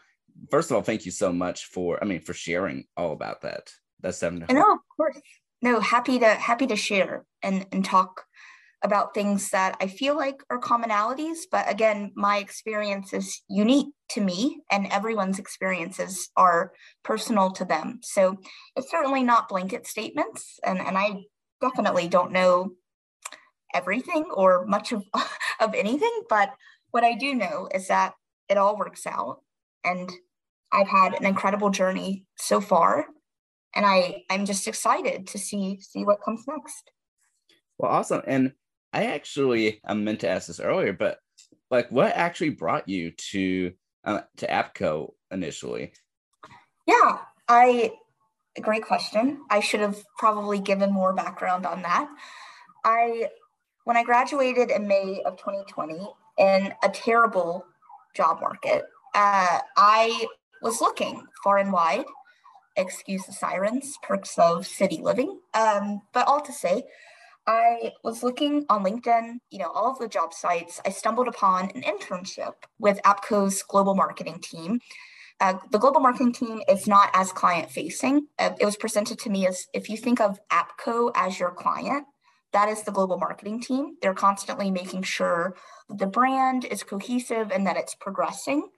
[0.51, 3.71] first of all, thank you so much for, I mean, for sharing all about that.
[4.01, 4.45] That's seven.
[4.51, 5.19] No, of course.
[5.63, 8.25] No, happy to happy to share and and talk
[8.83, 11.39] about things that I feel like are commonalities.
[11.49, 16.73] But again, my experience is unique to me, and everyone's experiences are
[17.03, 17.99] personal to them.
[18.03, 18.37] So
[18.75, 21.23] it's certainly not blanket statements, and and I
[21.61, 22.73] definitely don't know
[23.73, 25.03] everything or much of
[25.59, 26.23] of anything.
[26.29, 26.53] But
[26.91, 28.13] what I do know is that
[28.49, 29.39] it all works out
[29.83, 30.11] and
[30.71, 33.05] I've had an incredible journey so far,
[33.75, 36.91] and I I'm just excited to see see what comes next.
[37.77, 38.21] Well, awesome.
[38.25, 38.53] And
[38.93, 41.17] I actually I meant to ask this earlier, but
[41.71, 43.73] like, what actually brought you to
[44.05, 45.93] uh, to APCO initially?
[46.85, 47.17] Yeah,
[47.49, 47.91] I
[48.61, 49.41] great question.
[49.49, 52.07] I should have probably given more background on that.
[52.85, 53.29] I
[53.85, 57.65] when I graduated in May of 2020 in a terrible
[58.15, 58.83] job market,
[59.15, 60.27] uh, I
[60.61, 62.05] was looking far and wide.
[62.75, 65.39] Excuse the sirens, perks of city living.
[65.53, 66.83] Um, but all to say,
[67.45, 70.79] I was looking on LinkedIn, you know, all of the job sites.
[70.85, 74.79] I stumbled upon an internship with APCO's global marketing team.
[75.41, 78.27] Uh, the global marketing team is not as client facing.
[78.39, 82.05] Uh, it was presented to me as if you think of APCO as your client,
[82.53, 83.97] that is the global marketing team.
[84.01, 85.55] They're constantly making sure
[85.89, 88.69] that the brand is cohesive and that it's progressing.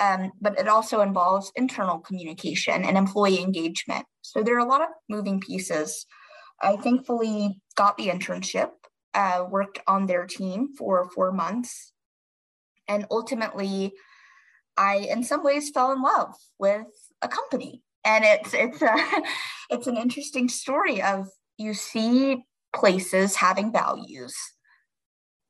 [0.00, 4.04] Um, but it also involves internal communication and employee engagement.
[4.22, 6.04] So there are a lot of moving pieces.
[6.62, 8.70] I thankfully got the internship,
[9.14, 11.92] uh, worked on their team for four months,
[12.88, 13.92] and ultimately,
[14.76, 16.86] I in some ways fell in love with
[17.22, 17.82] a company.
[18.04, 18.94] And it's it's a
[19.70, 21.28] it's an interesting story of
[21.58, 22.44] you see
[22.74, 24.34] places having values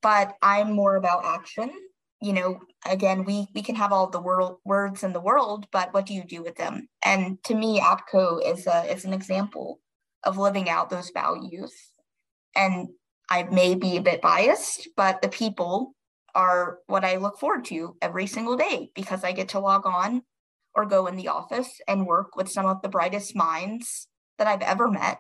[0.03, 1.71] but i'm more about action.
[2.21, 5.93] You know again we we can have all the world words in the world but
[5.93, 6.89] what do you do with them?
[7.05, 9.81] And to me apco is a is an example
[10.25, 11.73] of living out those values
[12.55, 12.89] and
[13.31, 15.95] i may be a bit biased but the people
[16.35, 20.23] are what i look forward to every single day because i get to log on
[20.75, 24.09] or go in the office and work with some of the brightest minds
[24.39, 25.19] that i've ever met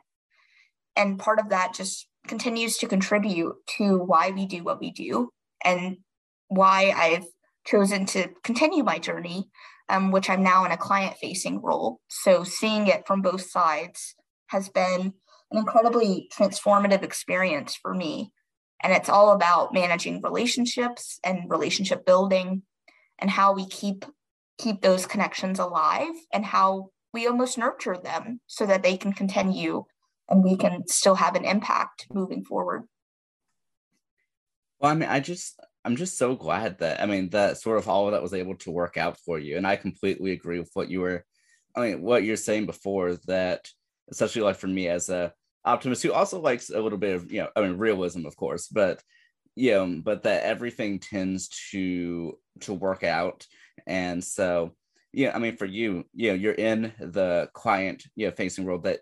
[0.96, 5.30] and part of that just continues to contribute to why we do what we do
[5.64, 5.98] and
[6.48, 7.26] why I've
[7.66, 9.48] chosen to continue my journey,
[9.88, 12.00] um, which I'm now in a client facing role.
[12.08, 14.14] So seeing it from both sides
[14.54, 15.12] has been
[15.50, 18.32] an incredibly transformative experience for me.
[18.82, 22.62] And it's all about managing relationships and relationship building
[23.18, 24.04] and how we keep
[24.56, 29.84] keep those connections alive and how we almost nurture them so that they can continue
[30.28, 32.84] and we can still have an impact moving forward.
[34.78, 37.88] Well, I mean, I just I'm just so glad that I mean that sort of
[37.88, 39.56] all of that was able to work out for you.
[39.56, 41.24] And I completely agree with what you were
[41.74, 43.68] I mean what you're saying before that
[44.10, 45.32] especially like for me as a
[45.64, 48.68] optimist who also likes a little bit of you know I mean realism of course,
[48.68, 49.02] but
[49.56, 53.46] you know, but that everything tends to to work out.
[53.86, 54.74] And so
[55.12, 58.84] yeah, I mean for you, you know, you're in the client, you know, facing world
[58.84, 59.00] that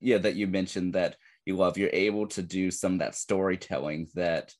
[0.00, 4.08] yeah that you mentioned that you love you're able to do some of that storytelling
[4.14, 4.52] that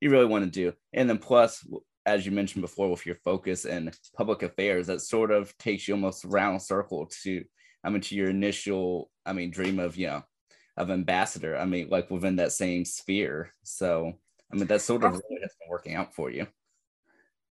[0.00, 1.66] you really want to do and then plus
[2.04, 5.94] as you mentioned before with your focus in public affairs that sort of takes you
[5.94, 7.44] almost round circle to
[7.84, 10.22] i mean to your initial i mean dream of you know
[10.76, 14.12] of ambassador i mean like within that same sphere so
[14.52, 16.46] i mean that sort of really has been working out for you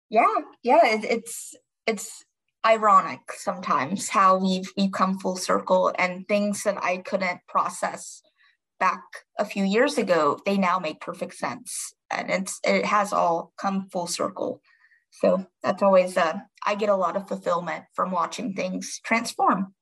[0.09, 1.55] yeah yeah it, it's
[1.87, 2.25] it's
[2.65, 8.21] ironic sometimes how we've we've come full circle and things that I couldn't process
[8.79, 9.01] back
[9.39, 11.93] a few years ago, they now make perfect sense.
[12.11, 14.61] And it's it has all come full circle.
[15.11, 19.73] So that's always uh, I get a lot of fulfillment from watching things transform.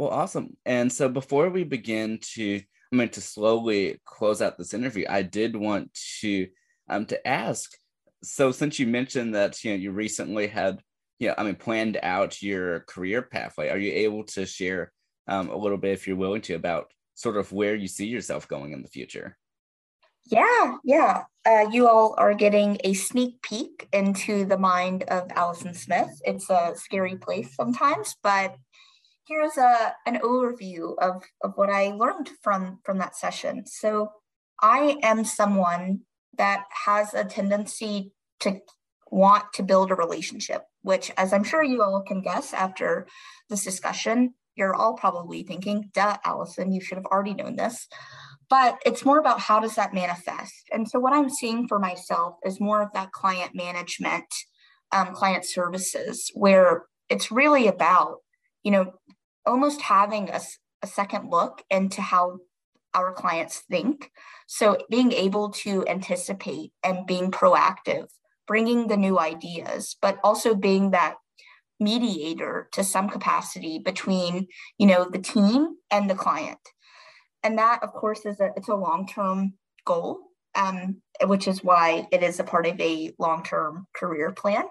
[0.00, 0.56] Well, awesome.
[0.64, 5.20] And so before we begin to I mean to slowly close out this interview, I
[5.20, 6.48] did want to
[6.88, 7.70] um to ask.
[8.22, 10.80] So since you mentioned that you know you recently had
[11.18, 13.68] yeah, I mean, planned out your career pathway.
[13.68, 14.90] Are you able to share
[15.28, 18.48] um, a little bit, if you're willing to, about sort of where you see yourself
[18.48, 19.36] going in the future?
[20.30, 21.24] Yeah, yeah.
[21.44, 26.22] Uh, you all are getting a sneak peek into the mind of Allison Smith.
[26.24, 28.56] It's a scary place sometimes, but
[29.26, 33.64] here's a an overview of, of what I learned from from that session.
[33.66, 34.12] So
[34.62, 36.00] I am someone
[36.36, 38.60] that has a tendency to
[39.10, 43.06] want to build a relationship which, as I'm sure you all can guess after
[43.48, 47.86] this discussion, you're all probably thinking, duh, Allison, you should have already known this.
[48.48, 50.68] But it's more about how does that manifest?
[50.72, 54.26] And so, what I'm seeing for myself is more of that client management,
[54.92, 58.16] um, client services, where it's really about,
[58.62, 58.92] you know,
[59.46, 60.40] almost having a,
[60.82, 62.38] a second look into how
[62.94, 64.10] our clients think.
[64.46, 68.06] So, being able to anticipate and being proactive
[68.50, 71.14] bringing the new ideas, but also being that
[71.78, 76.58] mediator to some capacity between, you know, the team and the client.
[77.44, 79.52] And that, of course, is a it's a long-term
[79.86, 80.18] goal,
[80.56, 84.64] um, which is why it is a part of a long-term career plan.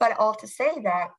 [0.00, 1.10] But all to say that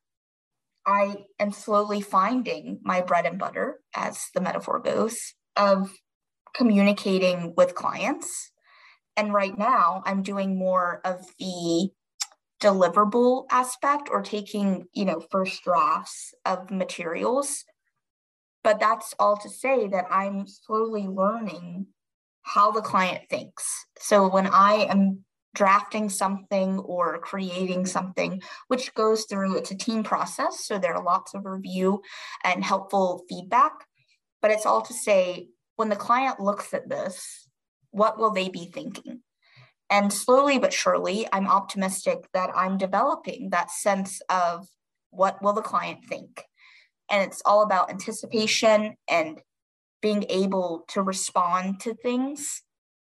[0.88, 5.92] I am slowly finding my bread and butter, as the metaphor goes, of
[6.54, 8.50] communicating with clients.
[9.14, 11.90] And right now, I'm doing more of the
[12.62, 17.64] deliverable aspect or taking, you know, first drafts of materials.
[18.64, 21.88] But that's all to say that I'm slowly learning
[22.42, 23.84] how the client thinks.
[23.98, 25.22] So when I am
[25.58, 30.64] drafting something or creating something, which goes through, it's a team process.
[30.64, 32.00] So there are lots of review
[32.44, 33.72] and helpful feedback.
[34.40, 37.48] But it's all to say when the client looks at this,
[37.90, 39.22] what will they be thinking?
[39.90, 44.68] And slowly but surely, I'm optimistic that I'm developing that sense of
[45.10, 46.44] what will the client think?
[47.10, 49.40] And it's all about anticipation and
[50.00, 52.62] being able to respond to things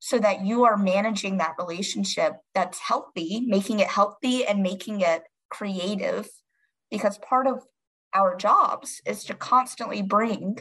[0.03, 5.21] so that you are managing that relationship that's healthy, making it healthy and making it
[5.51, 6.27] creative.
[6.89, 7.63] Because part of
[8.11, 10.57] our jobs is to constantly bring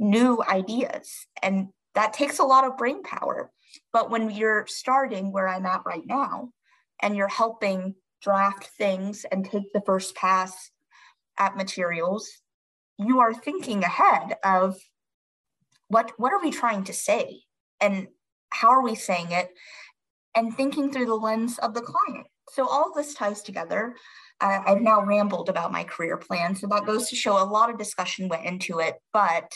[0.00, 3.52] new ideas, and that takes a lot of brain power.
[3.92, 6.50] But when you're starting where I'm at right now,
[7.00, 10.72] and you're helping draft things and take the first pass
[11.38, 12.28] at materials,
[12.98, 14.76] you are thinking ahead of
[15.86, 17.42] what what are we trying to say
[17.80, 18.08] and
[18.52, 19.50] how are we saying it
[20.34, 22.26] and thinking through the lens of the client.
[22.50, 23.94] So all this ties together.
[24.40, 27.70] Uh, I've now rambled about my career plan, so that goes to show a lot
[27.70, 29.50] of discussion went into it, but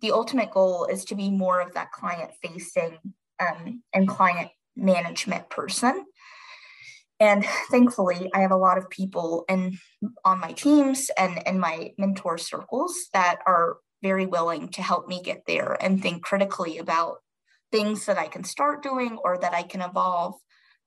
[0.00, 2.98] the ultimate goal is to be more of that client facing
[3.40, 6.04] um, and client management person.
[7.20, 9.76] And thankfully, I have a lot of people in
[10.24, 15.20] on my teams and in my mentor circles that are very willing to help me
[15.20, 17.16] get there and think critically about
[17.70, 20.34] things that I can start doing or that I can evolve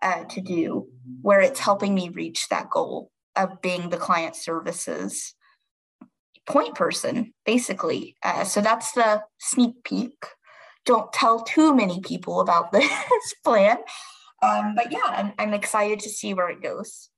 [0.01, 0.87] uh, to do,
[1.21, 5.35] where it's helping me reach that goal of being the client services
[6.47, 8.15] point person, basically.
[8.23, 10.25] Uh, so that's the sneak peek
[10.85, 13.77] don't tell too many people about this plan.
[14.41, 17.09] Um, but yeah, I'm, I'm excited to see where it goes.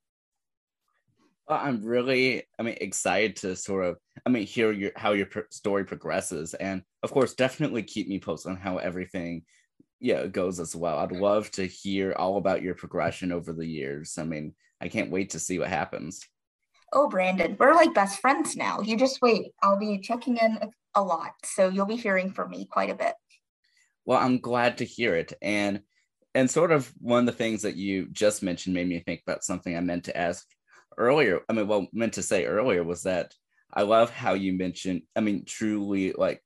[1.47, 5.27] Well, I'm really, I mean, excited to sort of, I mean, hear your how your
[5.49, 9.43] story progresses, and of course, definitely keep me posted on how everything,
[9.99, 10.99] yeah, goes as well.
[10.99, 14.17] I'd love to hear all about your progression over the years.
[14.17, 16.25] I mean, I can't wait to see what happens.
[16.93, 18.79] Oh, Brandon, we're like best friends now.
[18.79, 19.51] You just wait.
[19.61, 20.59] I'll be checking in
[20.95, 23.15] a lot, so you'll be hearing from me quite a bit.
[24.05, 25.33] Well, I'm glad to hear it.
[25.41, 25.81] And
[26.35, 29.43] and sort of one of the things that you just mentioned made me think about
[29.43, 30.47] something I meant to ask
[30.97, 31.41] earlier.
[31.49, 33.33] I mean, well, meant to say earlier was that
[33.73, 36.41] I love how you mentioned, I mean, truly like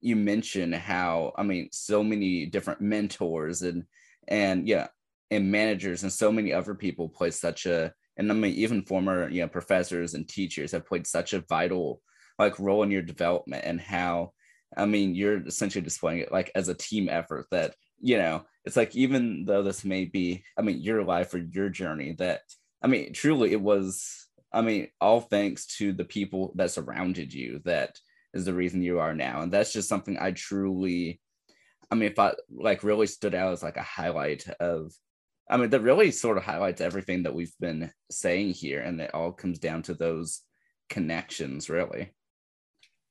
[0.00, 3.84] you mentioned how, I mean, so many different mentors and
[4.26, 4.88] and yeah,
[5.30, 9.28] and managers and so many other people play such a and I mean even former
[9.28, 12.02] you know professors and teachers have played such a vital
[12.38, 14.32] like role in your development and how
[14.76, 18.76] I mean, you're essentially displaying it like as a team effort that, you know, it's
[18.76, 22.42] like even though this may be, I mean, your life or your journey, that,
[22.82, 27.60] I mean, truly it was, I mean, all thanks to the people that surrounded you
[27.64, 27.98] that
[28.34, 29.40] is the reason you are now.
[29.40, 31.20] And that's just something I truly,
[31.90, 34.92] I mean, if I like really stood out as like a highlight of,
[35.50, 38.80] I mean, that really sort of highlights everything that we've been saying here.
[38.80, 40.42] And it all comes down to those
[40.88, 42.12] connections, really.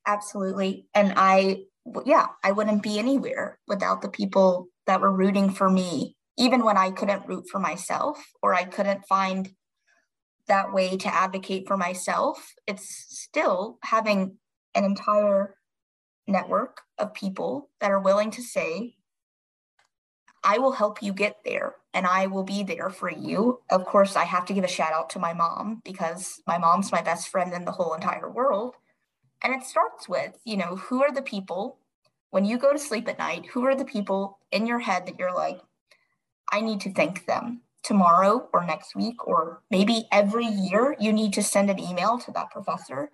[0.06, 0.86] Absolutely.
[0.94, 1.64] And I,
[2.06, 6.76] yeah, I wouldn't be anywhere without the people that were rooting for me, even when
[6.76, 9.50] I couldn't root for myself or I couldn't find
[10.48, 12.54] that way to advocate for myself.
[12.66, 14.36] It's still having
[14.74, 15.54] an entire
[16.26, 18.94] network of people that are willing to say,
[20.44, 23.60] I will help you get there and I will be there for you.
[23.70, 26.92] Of course, I have to give a shout out to my mom because my mom's
[26.92, 28.76] my best friend in the whole entire world.
[29.42, 31.78] And it starts with, you know, who are the people
[32.30, 33.46] when you go to sleep at night?
[33.52, 35.60] Who are the people in your head that you're like,
[36.50, 41.32] I need to thank them tomorrow or next week, or maybe every year you need
[41.34, 43.10] to send an email to that professor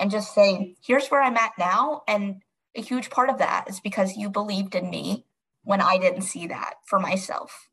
[0.00, 2.02] and just say, here's where I'm at now.
[2.08, 2.42] And
[2.76, 5.26] a huge part of that is because you believed in me
[5.62, 7.68] when I didn't see that for myself.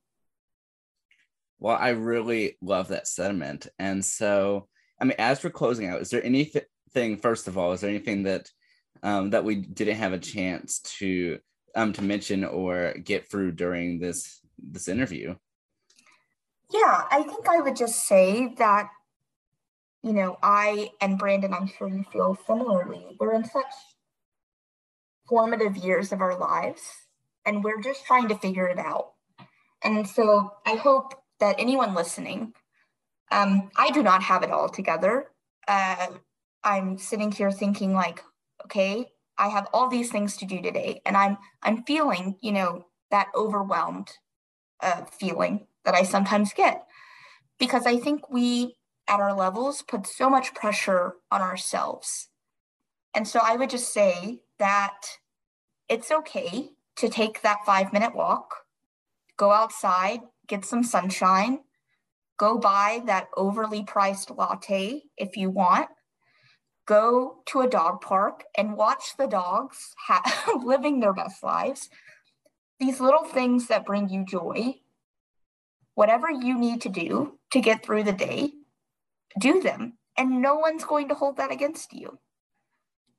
[1.59, 3.67] Well, I really love that sentiment.
[3.77, 4.67] And so,
[4.99, 6.63] I mean, as we're closing out, is there anything
[7.21, 8.49] first of all is there anything that
[9.03, 11.39] um, that we didn't have a chance to
[11.75, 15.35] um, to mention or get through during this this interview
[16.72, 18.89] yeah i think i would just say that
[20.03, 23.74] you know i and brandon i'm sure you feel similarly we're in such
[25.32, 26.82] formative years of our lives
[27.45, 29.13] and we're just trying to figure it out.
[29.84, 32.53] And so i hope that anyone listening
[33.32, 35.32] um, i do not have it all together.
[35.67, 36.07] Uh,
[36.63, 38.22] I'm sitting here thinking like,
[38.65, 39.07] okay,
[39.38, 43.28] I have all these things to do today, and I'm I'm feeling, you know, that
[43.36, 44.09] overwhelmed
[44.82, 46.86] uh, feeling that I sometimes get
[47.59, 48.75] because I think we
[49.07, 52.29] at our levels put so much pressure on ourselves.
[53.13, 55.01] And so I would just say that
[55.89, 58.55] it's okay to take that five minute walk,
[59.38, 61.59] go outside, get some sunshine,
[62.38, 65.89] go buy that overly priced latte if you want,
[66.88, 71.89] go to a dog park and watch the dogs ha- living their best lives.
[72.79, 74.75] These little things that bring you joy,
[75.95, 78.51] whatever you need to do to get through the day,
[79.39, 79.97] do them.
[80.17, 82.19] And no one's going to hold that against you.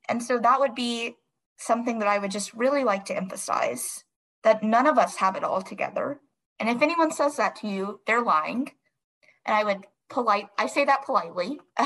[0.07, 1.15] And so that would be
[1.57, 4.03] something that I would just really like to emphasize
[4.43, 6.19] that none of us have it all together.
[6.59, 8.71] And if anyone says that to you, they're lying.
[9.45, 11.59] And I would polite, I say that politely.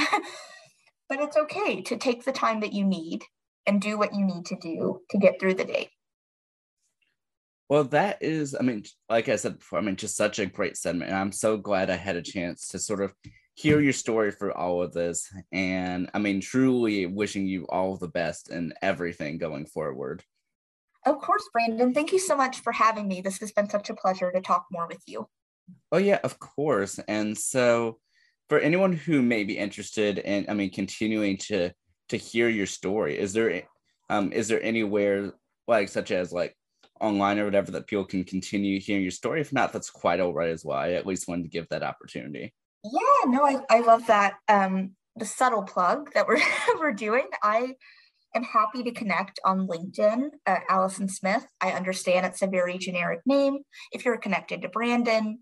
[1.09, 3.23] but it's okay to take the time that you need
[3.65, 5.89] and do what you need to do to get through the day.
[7.69, 10.77] Well, that is, I mean, like I said before, I mean, just such a great
[10.77, 11.11] sentiment.
[11.11, 13.13] And I'm so glad I had a chance to sort of
[13.55, 15.29] hear your story for all of this.
[15.51, 20.23] And I mean, truly wishing you all the best in everything going forward.
[21.05, 21.93] Of course, Brandon.
[21.93, 23.21] Thank you so much for having me.
[23.21, 25.27] This has been such a pleasure to talk more with you.
[25.91, 26.99] Oh, yeah, of course.
[27.07, 27.99] And so,
[28.49, 31.71] for anyone who may be interested in i mean continuing to
[32.09, 33.63] to hear your story is there
[34.09, 35.33] um is there anywhere
[35.67, 36.55] like such as like
[37.01, 39.41] online or whatever that people can continue hearing your story.
[39.41, 40.77] If not that's quite all right as well.
[40.77, 42.53] I at least wanted to give that opportunity.
[42.83, 46.39] Yeah no i, I love that um the subtle plug that we're
[46.79, 47.27] we're doing.
[47.41, 47.75] I
[48.35, 51.45] am happy to connect on linkedin uh, allison smith.
[51.61, 53.59] I understand it's a very generic name.
[53.91, 55.39] If you're connected to brandon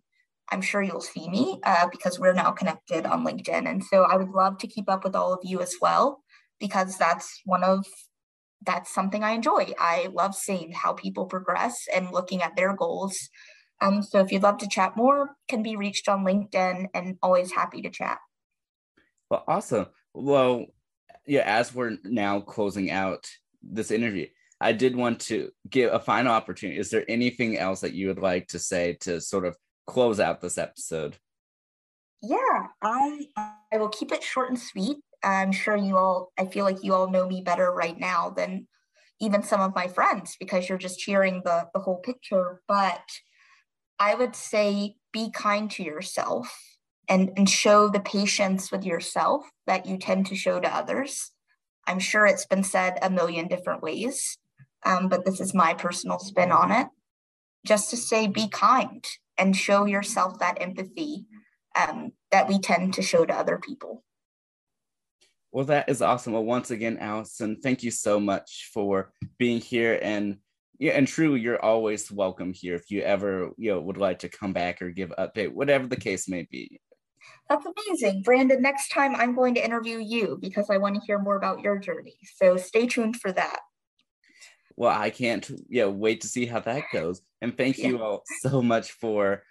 [0.52, 3.68] I'm sure you'll see me uh, because we're now connected on LinkedIn.
[3.68, 6.24] And so I would love to keep up with all of you as well,
[6.60, 7.86] because that's one of
[8.64, 9.74] that's something I enjoy.
[9.80, 13.16] I love seeing how people progress and looking at their goals.
[13.82, 17.52] Um, so if you'd love to chat more, can be reached on LinkedIn and always
[17.52, 18.20] happy to chat.
[19.30, 19.88] Well, awesome.
[20.14, 20.66] Well,
[21.26, 23.28] yeah, as we're now closing out
[23.62, 24.28] this interview,
[24.62, 26.80] I did want to give a final opportunity.
[26.80, 30.42] Is there anything else that you would like to say to sort of close out
[30.42, 31.18] this episode?
[32.22, 34.98] Yeah, I I will keep it short and sweet.
[35.26, 38.68] I'm sure you all I feel like you all know me better right now than
[39.20, 43.02] even some of my friends because you're just hearing the the whole picture, but
[44.00, 49.86] I would say be kind to yourself and, and show the patience with yourself that
[49.86, 51.32] you tend to show to others.
[51.88, 54.38] I'm sure it's been said a million different ways,
[54.86, 56.88] um, but this is my personal spin on it.
[57.66, 59.06] Just to say, be kind
[59.38, 61.26] and show yourself that empathy
[61.76, 64.04] um, that we tend to show to other people.
[65.56, 66.34] Well, that is awesome.
[66.34, 69.98] Well, once again, Allison, thank you so much for being here.
[70.02, 70.40] And
[70.80, 74.28] yeah, and truly, you're always welcome here if you ever you know would like to
[74.28, 76.82] come back or give update, whatever the case may be.
[77.48, 78.62] That's amazing, Brandon.
[78.62, 81.80] Next time, I'm going to interview you because I want to hear more about your
[81.80, 82.18] journey.
[82.36, 83.62] So stay tuned for that
[84.78, 87.22] well, I can't you know, wait to see how that goes.
[87.42, 87.88] And thank yeah.
[87.88, 89.44] you all so much for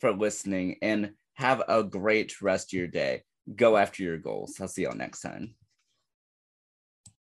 [0.00, 3.22] for listening and have a great rest of your day.
[3.54, 4.60] Go after your goals.
[4.60, 5.54] I'll see y'all next time.